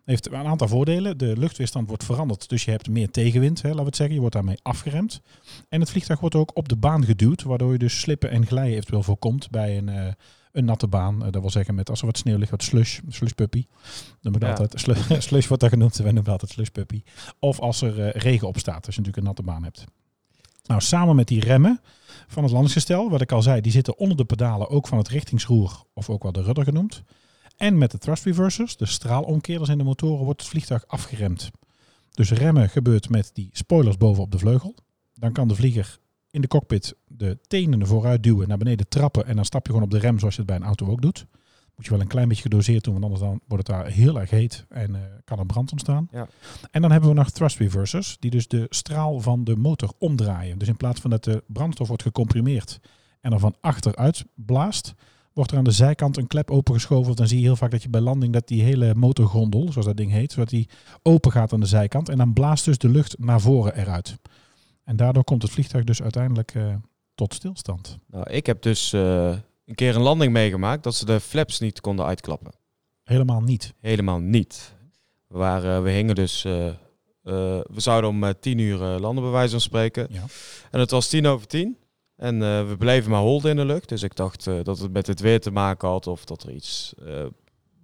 Heeft 0.10 0.32
een 0.32 0.48
aantal 0.48 0.68
voordelen. 0.68 1.18
De 1.18 1.38
luchtweerstand 1.38 1.88
wordt 1.88 2.04
veranderd, 2.04 2.50
dus 2.50 2.66
je 2.66 2.72
hebt 2.72 2.90
meer 2.90 3.12
tegenwind, 3.12 3.62
hè, 3.62 3.68
laten 3.68 3.80
we 3.80 3.86
het 3.86 3.96
zeggen. 3.96 4.16
Je 4.16 4.22
wordt 4.22 4.36
daarmee 4.36 4.60
afgeremd. 4.62 5.22
En 5.70 5.80
het 5.80 5.90
vliegtuig 5.90 6.20
wordt 6.20 6.36
ook 6.36 6.52
op 6.54 6.70
de 6.70 6.76
baan 6.76 7.06
geduwd, 7.06 7.44
waardoor 7.44 7.72
je 7.72 7.78
dus 7.78 8.00
slippen 8.00 8.30
en 8.30 8.46
glijden 8.46 8.74
eventueel 8.74 9.04
voorkomt 9.04 9.50
bij 9.50 9.78
een, 9.78 9.90
eh, 9.90 10.14
een 10.52 10.66
natte 10.66 10.88
baan. 10.88 11.26
Eh, 11.26 11.32
dat 11.32 11.42
wil 11.42 11.50
zeggen 11.50 11.76
met 11.76 11.90
als 11.90 12.00
er 12.00 12.06
wat 12.06 12.18
sneeuw 12.18 12.38
ligt, 12.38 12.52
wat 12.52 12.64
slush, 12.64 13.00
slush 13.10 13.32
puppy. 13.32 13.66
Dan 14.22 14.36
Ja. 14.40 14.50
altijd 14.50 14.74
slush, 14.80 15.20
slush 15.28 15.48
wordt 15.48 15.62
dat 15.64 15.72
genoemd. 15.72 15.96
Wij 15.96 16.06
noemen 16.06 16.24
dat 16.24 16.34
altijd 16.34 16.52
slush 16.52 16.70
puppy. 16.70 17.04
Of 17.40 17.60
als 17.60 17.82
er 17.82 18.06
eh, 18.06 18.22
regen 18.22 18.48
op 18.48 18.58
staat, 18.58 18.86
als 18.86 18.96
je 18.96 19.02
natuurlijk 19.02 19.18
een 19.18 19.24
natte 19.24 19.44
baan 19.44 19.64
hebt. 19.64 19.86
Nou, 20.66 20.82
samen 20.82 21.16
met 21.16 21.28
die 21.28 21.40
remmen 21.40 21.82
van 22.28 22.44
het 22.44 22.52
landingsgestel, 22.52 23.10
wat 23.10 23.22
ik 23.22 23.32
al 23.32 23.42
zei, 23.42 23.62
die 23.62 23.72
zitten 23.72 23.98
onder 23.98 24.18
de 24.18 24.26
pedalen 24.26 24.70
ook 24.70 24.88
van 24.88 24.98
het 24.98 25.08
richtingsroer, 25.08 25.84
of 25.94 26.10
ook 26.10 26.24
wel 26.24 26.32
de 26.32 26.42
rudder 26.42 26.64
genoemd. 26.64 27.04
En 27.60 27.78
met 27.78 27.92
de 27.92 27.98
thrust 27.98 28.24
reversers, 28.24 28.78
de 28.78 28.86
straalomkeerders 28.86 29.70
in 29.70 29.78
de 29.78 29.84
motoren, 29.84 30.26
wordt 30.26 30.42
het 30.42 30.50
vliegtuig 30.50 30.88
afgeremd. 30.88 31.52
Dus 32.12 32.32
remmen 32.32 32.70
gebeurt 32.70 33.10
met 33.10 33.32
die 33.34 33.50
spoilers 33.52 33.98
bovenop 33.98 34.32
de 34.32 34.38
vleugel. 34.38 34.76
Dan 35.14 35.32
kan 35.32 35.48
de 35.48 35.56
vlieger 35.56 36.00
in 36.32 36.42
de 36.42 36.48
cockpit 36.48 36.96
de 37.08 37.38
tenen 37.48 37.88
vooruit 37.88 38.24
duwen, 38.24 38.48
naar 38.48 38.58
beneden 38.58 38.88
trappen 38.88 39.26
en 39.26 39.36
dan 39.36 39.46
stap 39.46 39.66
je 39.66 39.72
gewoon 39.72 39.86
op 39.86 39.92
de 39.92 40.00
rem 40.00 40.20
zoals 40.20 40.36
je 40.36 40.42
het 40.42 40.50
bij 40.50 40.60
een 40.60 40.66
auto 40.66 40.88
ook 40.88 41.02
doet. 41.02 41.26
Moet 41.76 41.86
je 41.86 41.92
wel 41.92 42.02
een 42.02 42.08
klein 42.08 42.28
beetje 42.28 42.44
gedoseerd 42.44 42.84
doen, 42.84 42.94
want 42.94 43.06
anders 43.06 43.24
dan 43.24 43.42
wordt 43.48 43.68
het 43.68 43.76
daar 43.76 43.88
heel 43.88 44.20
erg 44.20 44.30
heet 44.30 44.66
en 44.70 44.96
eh, 44.96 45.02
kan 45.24 45.40
er 45.40 45.46
brand 45.46 45.72
ontstaan. 45.72 46.08
Ja. 46.12 46.28
En 46.72 46.82
dan 46.82 46.92
hebben 46.92 47.10
we 47.10 47.16
nog 47.16 47.30
thrust 47.30 47.58
reversers, 47.58 48.18
die 48.20 48.32
dus 48.32 48.48
de 48.48 48.66
straal 48.70 49.20
van 49.20 49.44
de 49.44 49.56
motor 49.56 49.92
omdraaien. 49.98 50.58
Dus 50.58 50.68
in 50.68 50.78
plaats 50.78 51.02
van 51.02 51.10
dat 51.10 51.24
de 51.24 51.44
brandstof 51.48 51.88
wordt 51.88 52.04
gecomprimeerd 52.04 52.80
en 53.22 53.34
er 53.34 53.40
van 53.40 53.56
achteruit 53.62 54.26
blaast, 54.36 54.94
wordt 55.40 55.52
er 55.52 55.58
aan 55.58 55.64
de 55.64 55.72
zijkant 55.72 56.18
een 56.18 56.28
klep 56.28 56.52
opengeschoven. 56.52 57.16
Dan 57.16 57.28
zie 57.28 57.38
je 57.40 57.44
heel 57.46 57.56
vaak 57.56 57.72
dat 57.72 57.84
je 57.84 57.90
bij 57.90 58.02
landing 58.02 58.34
dat 58.34 58.48
die 58.48 58.64
hele 58.64 58.96
motorgrondel, 58.96 59.72
zoals 59.72 59.88
dat 59.88 59.98
ding 59.98 60.12
heet, 60.12 60.32
zodat 60.32 60.50
die 60.50 60.70
open 61.02 61.32
gaat 61.32 61.54
aan 61.54 61.60
de 61.60 61.66
zijkant. 61.66 62.10
En 62.10 62.18
dan 62.18 62.34
blaast 62.34 62.66
dus 62.66 62.78
de 62.78 62.90
lucht 62.90 63.20
naar 63.20 63.42
voren 63.42 63.76
eruit. 63.76 64.18
En 64.84 64.96
daardoor 64.96 65.24
komt 65.24 65.42
het 65.42 65.52
vliegtuig 65.52 65.84
dus 65.84 66.02
uiteindelijk 66.02 66.56
eh, 66.56 66.76
tot 67.16 67.34
stilstand. 67.34 67.98
Nou, 68.08 68.30
ik 68.30 68.46
heb 68.46 68.62
dus 68.62 68.94
eh, 68.94 69.28
een 69.66 69.76
keer 69.76 69.96
een 69.96 70.02
landing 70.02 70.34
meegemaakt 70.34 70.84
dat 70.84 70.96
ze 70.96 71.06
de 71.06 71.20
flaps 71.20 71.60
niet 71.60 71.82
konden 71.82 72.06
uitklappen. 72.06 72.52
Helemaal 73.04 73.42
niet. 73.42 73.74
Helemaal 73.80 74.20
niet. 74.20 74.74
We, 75.28 75.38
waren, 75.38 75.84
we 75.84 75.92
hingen 75.92 76.16
dus... 76.16 76.46
eh, 76.46 76.68
eh, 76.68 76.74
we 77.24 77.80
zouden 77.80 78.10
om 78.10 78.24
eh, 78.24 78.30
tien 78.40 78.58
uur 78.58 78.82
eh, 78.82 79.00
landen, 79.00 79.24
bij 79.24 79.34
wijze 79.34 79.52
van 79.52 79.62
spreken. 79.62 80.08
Ja. 80.10 80.24
En 80.72 80.80
het 80.80 80.92
was 80.92 81.08
tien 81.08 81.26
over 81.28 81.48
tien. 81.48 81.78
En 82.20 82.44
eh, 82.44 82.68
we 82.68 82.78
bleven 82.78 83.12
maar 83.12 83.22
holden 83.22 83.52
in 83.52 83.58
de 83.58 83.66
lucht. 83.66 83.90
Dus 83.90 84.04
ik 84.04 84.16
dacht 84.16 84.48
eh, 84.48 84.56
dat 84.64 84.80
het 84.80 84.92
met 84.92 85.08
het 85.08 85.20
weer 85.20 85.40
te 85.40 85.52
maken 85.52 85.88
had 85.88 86.08
of 86.08 86.26
dat 86.26 86.44
er 86.44 86.52
iets 86.52 86.94
eh, 87.06 87.26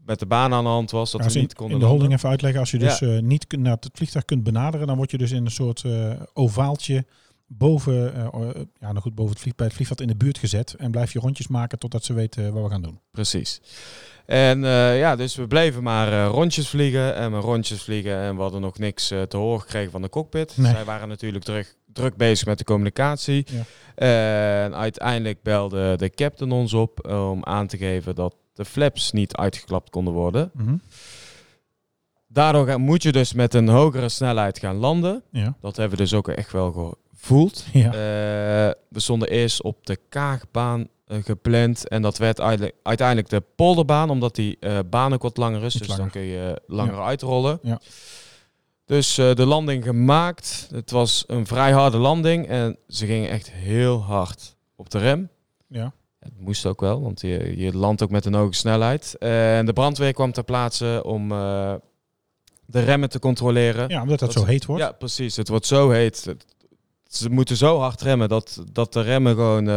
met 0.06 0.20
de 0.20 0.26
baan 0.26 0.54
aan 0.54 0.64
de 0.64 0.70
hand 0.70 0.92
was. 0.92 1.12
Dat 1.12 1.22
Als 1.24 1.34
we 1.34 1.40
in, 1.40 1.46
niet 1.46 1.56
konden 1.56 1.76
in 1.76 1.82
de 1.82 1.90
holding 1.90 2.10
landen. 2.10 2.18
even 2.18 2.30
uitleggen. 2.30 2.60
Als 2.60 2.72
je 2.72 2.78
dus 2.78 3.22
niet 3.22 3.58
naar 3.58 3.78
het 3.80 3.90
vliegtuig 3.94 4.26
kunt 4.26 4.44
benaderen, 4.44 4.88
dan 4.88 4.98
word 4.98 5.12
je 5.12 5.18
dus 5.18 5.32
in 5.32 5.46
een 5.46 5.52
soort 5.52 5.84
ovaaltje 6.34 7.06
boven, 7.48 8.14
ja, 8.80 8.92
nou 8.92 9.00
goed, 9.00 9.16
boven 9.16 9.32
het 9.34 9.42
vlieg, 9.42 9.56
bij 9.56 9.66
het 9.66 9.76
vliegveld 9.76 10.02
in 10.02 10.08
de 10.08 10.16
buurt 10.16 10.38
gezet. 10.38 10.74
En 10.74 10.92
blijf 10.92 11.14
je 11.14 11.20
rondjes 11.20 11.48
maken 11.48 11.80
totdat 11.80 12.04
ze 12.04 12.14
weten 12.14 12.54
wat 12.54 12.64
we 12.64 12.70
gaan 12.70 12.82
doen. 12.82 13.00
Precies. 13.12 13.62
En 14.26 14.64
eh, 14.64 15.00
ja, 15.00 15.16
dus 15.16 15.36
we 15.36 15.48
bleven 15.48 15.84
maar 15.84 16.12
eh, 16.12 16.28
rondjes 16.32 16.68
vliegen 16.70 17.16
en 17.16 17.32
maar 17.32 17.42
rondjes 17.42 17.82
vliegen. 17.84 18.16
En 18.18 18.36
we 18.36 18.42
hadden 18.42 18.62
nog 18.62 18.78
niks 18.78 19.12
eh, 19.12 19.22
te 19.22 19.38
horen 19.38 19.62
gekregen 19.62 19.92
van 19.92 20.02
de 20.02 20.10
cockpit. 20.10 20.58
Nee. 20.58 20.72
Zij 20.72 20.84
waren 20.84 21.08
natuurlijk 21.08 21.44
druk, 21.44 21.76
druk 21.94 22.16
bezig 22.18 22.48
met 22.48 22.58
de 22.58 22.64
communicatie. 22.64 23.46
Ja. 23.50 23.64
En 24.64 24.76
uiteindelijk 24.76 25.42
belde 25.44 25.96
de 25.98 26.10
captain 26.10 26.52
ons 26.52 26.74
op 26.74 27.08
om 27.10 27.44
aan 27.44 27.68
te 27.68 27.78
geven 27.78 28.16
dat 28.16 28.36
de 28.54 28.66
flaps 28.66 29.12
niet 29.12 29.36
uitgeklapt 29.36 29.90
konden 29.90 30.14
worden. 30.14 30.52
Mhm. 30.54 30.76
Daardoor 32.28 32.68
ga- 32.68 32.78
moet 32.78 33.04
je 33.04 33.12
dus 33.12 33.34
met 33.34 33.54
een 33.54 33.68
hogere 33.68 34.10
snelheid 34.10 34.60
gaan 34.60 34.76
landen. 34.76 35.24
Ja. 35.32 35.56
Dat 35.62 35.78
hebben 35.78 35.98
we 35.98 36.04
dus 36.04 36.14
ook 36.14 36.28
echt 36.28 36.52
wel 36.52 36.98
gevoeld. 37.12 37.66
Ja. 37.74 37.92
We 38.90 39.00
stonden 39.00 39.30
eerst 39.30 39.62
op 39.62 39.86
de 39.86 39.98
Kaagbaan 40.10 40.88
gepland. 41.08 41.88
En 41.88 42.02
dat 42.02 42.18
werd 42.18 42.40
uiteindelijk, 42.40 42.76
uiteindelijk 42.84 43.30
de 43.30 43.44
polderbaan, 43.56 44.10
omdat 44.10 44.36
die 44.36 44.58
eh, 44.60 44.80
baan 44.90 45.14
ook 45.14 45.22
wat 45.22 45.38
langer 45.38 45.64
is. 45.64 45.74
Dus 45.74 45.88
langer. 45.88 46.02
dan 46.02 46.12
kun 46.12 46.22
je 46.22 46.62
langer 46.68 47.02
uitrollen. 47.02 47.60
Ja. 47.62 47.80
Dus 48.86 49.18
eh, 49.18 49.34
de 49.34 49.46
landing 49.46 49.84
gemaakt. 49.84 50.68
Het 50.72 50.92
was 50.92 51.24
een 51.28 51.48
vrij 51.48 51.72
harde 51.72 51.98
landing. 51.98 52.48
En 52.48 52.78
ze 52.88 53.06
gingen 53.06 53.30
echt 53.30 53.52
heel 53.52 54.02
hard 54.04 54.56
op 54.76 54.90
de 54.90 54.98
rem. 55.00 55.30
ja. 55.68 55.94
Het 56.20 56.40
moest 56.40 56.66
ook 56.66 56.80
wel, 56.82 57.02
want 57.02 57.22
je, 57.22 57.54
je 57.58 57.78
landt 57.78 58.04
ook 58.04 58.10
met 58.10 58.26
een 58.26 58.34
hoge 58.34 58.54
snelheid. 58.54 59.16
En 59.20 59.66
de 59.66 59.74
brandweer 59.74 60.14
kwam 60.14 60.32
ter 60.32 60.44
plaatse 60.44 61.02
om 61.06 61.32
eh, 61.32 61.74
de 62.66 62.80
remmen 62.80 63.10
te 63.10 63.20
controleren. 63.20 63.90
ja, 63.90 64.02
omdat 64.02 64.20
dat, 64.20 64.34
Dat 64.34 64.44
zo 64.44 64.50
heet 64.50 64.66
wordt. 64.66 64.84
Ja, 64.84 64.92
precies. 64.92 65.36
Het 65.36 65.48
wordt 65.48 65.66
zo 65.66 65.90
heet. 65.90 66.26
Het- 66.26 66.46
Ze 67.08 67.30
moeten 67.30 67.58
zo 67.58 67.80
hard 67.80 68.02
remmen 68.02 68.30
dat, 68.30 68.64
dat 68.72 68.94
de 68.94 69.02
remmen 69.02 69.36
gewoon 69.36 69.68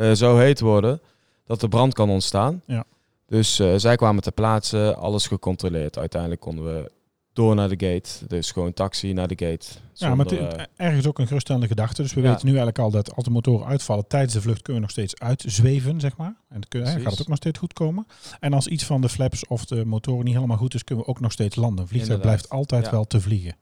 eh, 0.00 0.10
eh, 0.10 0.16
zo 0.16 0.36
heet 0.38 0.60
worden 0.60 1.00
dat 1.44 1.62
er 1.62 1.68
brand 1.68 1.94
kan 1.94 2.10
ontstaan. 2.10 2.62
Ja. 2.66 2.84
Dus 3.26 3.58
eh, 3.58 3.74
zij 3.76 3.96
kwamen 3.96 4.22
ter 4.22 4.32
plaatse, 4.32 4.94
alles 4.98 5.26
gecontroleerd. 5.26 5.98
Uiteindelijk 5.98 6.40
konden 6.40 6.64
we 6.64 6.90
door 7.32 7.54
naar 7.54 7.68
de 7.76 7.86
gate. 7.86 8.26
Dus 8.26 8.50
gewoon 8.50 8.72
taxi 8.72 9.12
naar 9.12 9.28
de 9.28 9.46
gate. 9.46 9.66
Ja, 9.94 10.14
maar 10.14 10.26
het, 10.26 10.38
eh, 10.38 10.64
ergens 10.76 11.06
ook 11.06 11.18
een 11.18 11.26
geruststellende 11.26 11.66
gedachte. 11.68 12.02
Dus 12.02 12.14
we 12.14 12.20
Ja. 12.20 12.26
weten 12.26 12.42
nu 12.46 12.50
eigenlijk 12.50 12.78
al 12.78 12.90
dat 12.90 13.14
als 13.14 13.24
de 13.24 13.30
motoren 13.30 13.66
uitvallen 13.66 14.06
tijdens 14.06 14.32
de 14.32 14.40
vlucht, 14.40 14.62
kunnen 14.62 14.82
we 14.82 14.88
nog 14.88 14.90
steeds 14.96 15.18
uitzweven, 15.18 16.00
zeg 16.00 16.16
maar. 16.16 16.36
En 16.48 16.60
dan 16.68 16.86
gaat 16.86 17.10
het 17.10 17.20
ook 17.20 17.28
nog 17.28 17.36
steeds 17.36 17.58
goed 17.58 17.72
komen. 17.72 18.06
En 18.40 18.52
als 18.52 18.66
iets 18.66 18.84
van 18.84 19.00
de 19.00 19.08
flaps 19.08 19.46
of 19.46 19.64
de 19.64 19.84
motoren 19.84 20.24
niet 20.24 20.34
helemaal 20.34 20.56
goed 20.56 20.74
is, 20.74 20.84
kunnen 20.84 21.04
we 21.04 21.10
ook 21.10 21.20
nog 21.20 21.32
steeds 21.32 21.56
landen. 21.56 21.80
Een 21.82 21.88
vliegtuig 21.88 22.16
Inderdaad. 22.16 22.40
blijft 22.48 22.60
altijd 22.60 22.84
Ja. 22.84 22.90
wel 22.90 23.04
te 23.04 23.20
vliegen. 23.20 23.56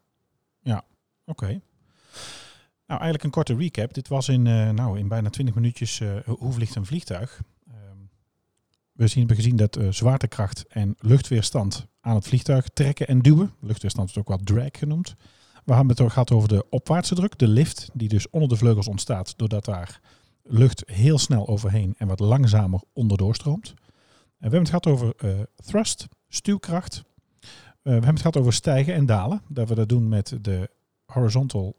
Ja, 0.61 0.85
oké. 1.27 1.61
Nou, 2.88 3.01
eigenlijk 3.01 3.24
een 3.24 3.42
korte 3.42 3.62
recap. 3.62 3.94
Dit 3.94 4.09
was 4.09 4.29
in, 4.29 4.46
eh, 4.46 4.70
nou, 4.70 4.98
in 4.98 5.09
bijna 5.09 5.31
20 5.31 5.55
minuutjes 5.55 6.01
eh, 6.01 6.16
hoe 6.24 6.53
vliegt 6.53 6.74
een 6.74 6.87
vliegtuig. 6.87 7.40
Ehm, 7.66 7.96
we 8.92 9.07
zien, 9.07 9.18
hebben 9.18 9.37
gezien 9.37 9.57
dat 9.57 9.77
eh, 9.77 9.88
zwaartekracht 9.90 10.64
en 10.68 10.96
luchtweerstand 10.98 11.87
aan 12.01 12.14
het 12.14 12.27
vliegtuig 12.27 12.68
trekken 12.68 13.07
en 13.07 13.22
duwen. 13.22 13.53
Luchtweerstand 13.61 14.09
is 14.09 14.18
ook 14.18 14.29
wel 14.29 14.40
drag 14.44 14.70
genoemd. 14.72 15.14
We 15.64 15.74
hebben 15.74 15.96
het 15.96 16.12
gehad 16.12 16.31
over 16.31 16.48
de 16.48 16.66
opwaartse 16.70 17.14
druk, 17.14 17.38
de 17.38 17.48
lift, 17.48 17.90
die 17.92 18.09
dus 18.09 18.31
onder 18.31 18.48
de 18.48 18.57
vleugels 18.57 18.88
ontstaat, 18.88 19.35
doordat 19.37 19.64
daar 19.64 20.01
lucht 20.42 20.83
heel 20.87 21.18
snel 21.18 21.48
overheen 21.48 21.94
en 21.98 22.07
wat 22.07 22.20
langzamer 22.20 22.81
onderdoor 22.92 23.35
stroomt. 23.35 23.74
We 23.74 24.35
hebben 24.38 24.59
het 24.59 24.68
gehad 24.68 24.87
over 24.87 25.14
thrust, 25.55 26.09
stuwkracht. 26.29 27.05
We 27.83 27.90
hebben 27.90 28.11
het 28.11 28.18
gehad 28.18 28.37
over 28.37 28.53
stijgen 28.53 28.94
en 28.94 29.07
dalen. 29.07 29.42
Dat 29.48 29.68
we 29.68 29.74
dat 29.74 29.88
doen 29.88 30.09
met 30.09 30.38
de 30.40 30.70
horizontal 31.05 31.77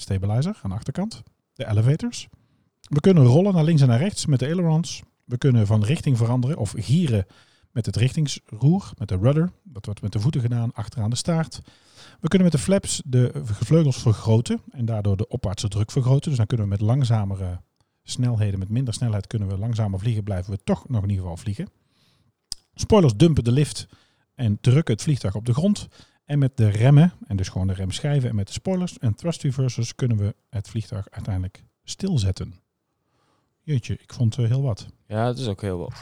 stabilizer 0.00 0.58
aan 0.62 0.70
de 0.70 0.76
achterkant, 0.76 1.22
de 1.52 1.66
elevators. 1.68 2.28
We 2.80 3.00
kunnen 3.00 3.24
rollen 3.24 3.54
naar 3.54 3.64
links 3.64 3.82
en 3.82 3.88
naar 3.88 3.98
rechts 3.98 4.26
met 4.26 4.38
de 4.38 4.46
ailerons. 4.46 5.02
We 5.24 5.38
kunnen 5.38 5.66
van 5.66 5.84
richting 5.84 6.16
veranderen 6.16 6.56
of 6.56 6.74
gieren 6.76 7.26
met 7.72 7.86
het 7.86 7.96
richtingsroer, 7.96 8.92
met 8.98 9.08
de 9.08 9.16
rudder. 9.16 9.50
Dat 9.62 9.84
wordt 9.86 10.02
met 10.02 10.12
de 10.12 10.20
voeten 10.20 10.40
gedaan, 10.40 10.72
achteraan 10.72 11.10
de 11.10 11.16
staart. 11.16 11.60
We 12.20 12.28
kunnen 12.28 12.48
met 12.48 12.56
de 12.56 12.62
flaps 12.64 13.02
de 13.04 13.32
vleugels 13.44 13.96
vergroten 13.96 14.60
en 14.70 14.84
daardoor 14.84 15.16
de 15.16 15.28
opwaartse 15.28 15.68
druk 15.68 15.90
vergroten. 15.90 16.28
Dus 16.28 16.38
dan 16.38 16.46
kunnen 16.46 16.66
we 16.66 16.72
met 16.72 16.80
langzamere 16.80 17.60
snelheden, 18.02 18.58
met 18.58 18.68
minder 18.68 18.94
snelheid 18.94 19.26
kunnen 19.26 19.48
we 19.48 19.58
langzamer 19.58 19.98
vliegen, 19.98 20.24
blijven 20.24 20.52
we 20.52 20.58
toch 20.64 20.88
nog 20.88 21.02
in 21.02 21.08
ieder 21.08 21.22
geval 21.22 21.36
vliegen. 21.36 21.68
Spoilers 22.74 23.14
dumpen 23.16 23.44
de 23.44 23.52
lift 23.52 23.88
en 24.34 24.58
drukken 24.60 24.94
het 24.94 25.02
vliegtuig 25.02 25.34
op 25.34 25.46
de 25.46 25.54
grond. 25.54 25.88
En 26.30 26.38
met 26.38 26.56
de 26.56 26.68
remmen, 26.68 27.12
en 27.26 27.36
dus 27.36 27.48
gewoon 27.48 27.66
de 27.66 27.72
remschijven 27.72 28.28
en 28.28 28.34
met 28.34 28.46
de 28.46 28.52
spoilers 28.52 28.98
en 28.98 29.14
thrust 29.14 29.42
reversers 29.42 29.94
kunnen 29.94 30.16
we 30.16 30.34
het 30.50 30.68
vliegtuig 30.68 31.10
uiteindelijk 31.10 31.64
stilzetten. 31.84 32.54
Jeetje, 33.62 33.94
ik 33.94 34.12
vond 34.12 34.36
het 34.36 34.48
heel 34.48 34.62
wat. 34.62 34.86
Ja, 35.06 35.26
het 35.26 35.38
is 35.38 35.46
ook 35.46 35.60
heel 35.60 35.78
wat. 35.78 35.92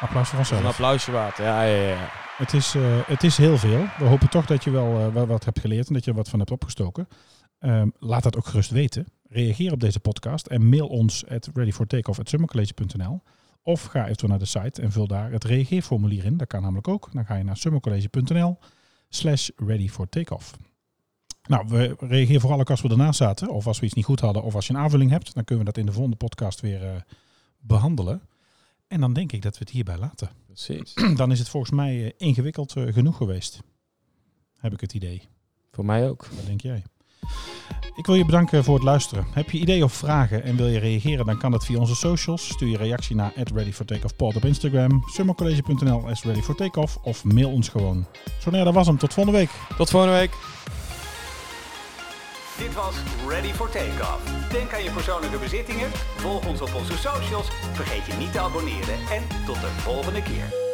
Applaus 0.00 0.28
voor 0.28 0.38
Een 0.38 0.44
vanzelf. 0.44 0.70
applausje 0.70 1.10
waard. 1.10 1.36
Ja, 1.36 1.62
ja, 1.62 1.88
ja. 1.88 2.08
Het 2.36 2.52
is, 2.52 2.74
eh, 2.74 2.82
het 3.06 3.22
is 3.22 3.36
heel 3.36 3.58
veel. 3.58 3.84
We 3.98 4.04
hopen 4.04 4.30
toch 4.30 4.46
dat 4.46 4.64
je 4.64 4.70
wel, 4.70 4.98
eh, 4.98 5.12
wel 5.12 5.26
wat 5.26 5.44
hebt 5.44 5.60
geleerd 5.60 5.88
en 5.88 5.94
dat 5.94 6.04
je 6.04 6.10
er 6.10 6.16
wat 6.16 6.28
van 6.28 6.38
hebt 6.38 6.50
opgestoken. 6.50 7.08
Ehm, 7.58 7.88
laat 7.98 8.22
dat 8.22 8.36
ook 8.36 8.46
gerust 8.46 8.70
weten. 8.70 9.06
Reageer 9.28 9.72
op 9.72 9.80
deze 9.80 10.00
podcast 10.00 10.46
en 10.46 10.68
mail 10.68 10.86
ons 10.86 11.26
at 11.26 11.50
readyfortakeoff.summercollege.nl 11.54 13.22
of 13.62 13.84
ga 13.84 14.04
eventueel 14.04 14.30
naar 14.30 14.38
de 14.38 14.44
site 14.44 14.82
en 14.82 14.92
vul 14.92 15.06
daar 15.06 15.30
het 15.32 15.44
reageerformulier 15.44 16.24
in. 16.24 16.36
Dat 16.36 16.48
kan 16.48 16.62
namelijk 16.62 16.88
ook. 16.88 17.08
Dan 17.12 17.26
ga 17.26 17.34
je 17.34 17.44
naar 17.44 17.56
summercollege.nl 17.56 18.58
slash 19.10 19.48
readyfortakeoff. 19.56 20.56
Nou, 21.42 21.64
we 21.68 21.96
reageren 21.98 22.40
vooral 22.40 22.60
ook 22.60 22.70
als 22.70 22.80
we 22.80 22.88
ernaast 22.88 23.18
zaten 23.18 23.48
of 23.48 23.66
als 23.66 23.78
we 23.78 23.86
iets 23.86 23.94
niet 23.94 24.04
goed 24.04 24.20
hadden 24.20 24.42
of 24.42 24.54
als 24.54 24.66
je 24.66 24.72
een 24.72 24.80
aanvulling 24.80 25.10
hebt. 25.10 25.34
Dan 25.34 25.44
kunnen 25.44 25.64
we 25.64 25.70
dat 25.72 25.80
in 25.80 25.86
de 25.86 25.92
volgende 25.92 26.16
podcast 26.16 26.60
weer 26.60 26.84
eh, 26.84 27.00
behandelen. 27.58 28.22
En 28.88 29.00
dan 29.00 29.12
denk 29.12 29.32
ik 29.32 29.42
dat 29.42 29.52
we 29.52 29.64
het 29.64 29.70
hierbij 29.70 29.98
laten 29.98 30.30
Precies. 30.46 30.94
dan 31.16 31.30
is 31.30 31.38
het 31.38 31.48
volgens 31.48 31.72
mij 31.72 32.04
eh, 32.04 32.10
ingewikkeld 32.16 32.76
eh, 32.76 32.92
genoeg 32.92 33.16
geweest. 33.16 33.60
Heb 34.58 34.72
ik 34.72 34.80
het 34.80 34.94
idee. 34.94 35.22
Voor 35.70 35.84
mij 35.84 36.08
ook. 36.08 36.26
Wat 36.26 36.46
denk 36.46 36.60
jij? 36.60 36.82
Ik 37.96 38.06
wil 38.06 38.14
je 38.14 38.24
bedanken 38.24 38.64
voor 38.64 38.74
het 38.74 38.84
luisteren. 38.84 39.26
Heb 39.32 39.50
je 39.50 39.58
ideeën 39.58 39.84
of 39.84 39.92
vragen 39.92 40.44
en 40.44 40.56
wil 40.56 40.66
je 40.66 40.78
reageren, 40.78 41.26
dan 41.26 41.38
kan 41.38 41.50
dat 41.50 41.64
via 41.64 41.78
onze 41.78 41.94
socials. 41.94 42.48
Stuur 42.48 42.68
je 42.68 42.76
reactie 42.76 43.16
naar 43.16 43.32
@readyfortakeoffpod 43.54 44.36
op 44.36 44.44
Instagram, 44.44 45.02
summercollege.nl 45.06 46.08
as 46.08 46.24
readyfortakeoff 46.24 46.98
of 47.02 47.24
mail 47.24 47.50
ons 47.50 47.68
gewoon. 47.68 48.06
Zo 48.38 48.50
nee, 48.50 48.64
dat 48.64 48.74
was 48.74 48.86
hem. 48.86 48.98
Tot 48.98 49.14
volgende 49.14 49.38
week. 49.38 49.50
Tot 49.76 49.90
volgende 49.90 50.14
week. 50.16 50.30
Dit 52.58 52.74
was 52.74 52.94
Ready 53.28 53.52
for 53.52 53.70
Takeoff. 53.70 54.50
Denk 54.52 54.74
aan 54.74 54.82
je 54.82 54.90
persoonlijke 54.90 55.38
bezittingen, 55.38 55.90
volg 56.16 56.46
ons 56.46 56.60
op 56.60 56.74
onze 56.74 56.96
socials, 56.96 57.48
vergeet 57.72 58.06
je 58.06 58.12
niet 58.18 58.32
te 58.32 58.40
abonneren 58.40 58.98
en 59.10 59.22
tot 59.46 59.60
de 59.60 59.68
volgende 59.68 60.22
keer. 60.22 60.69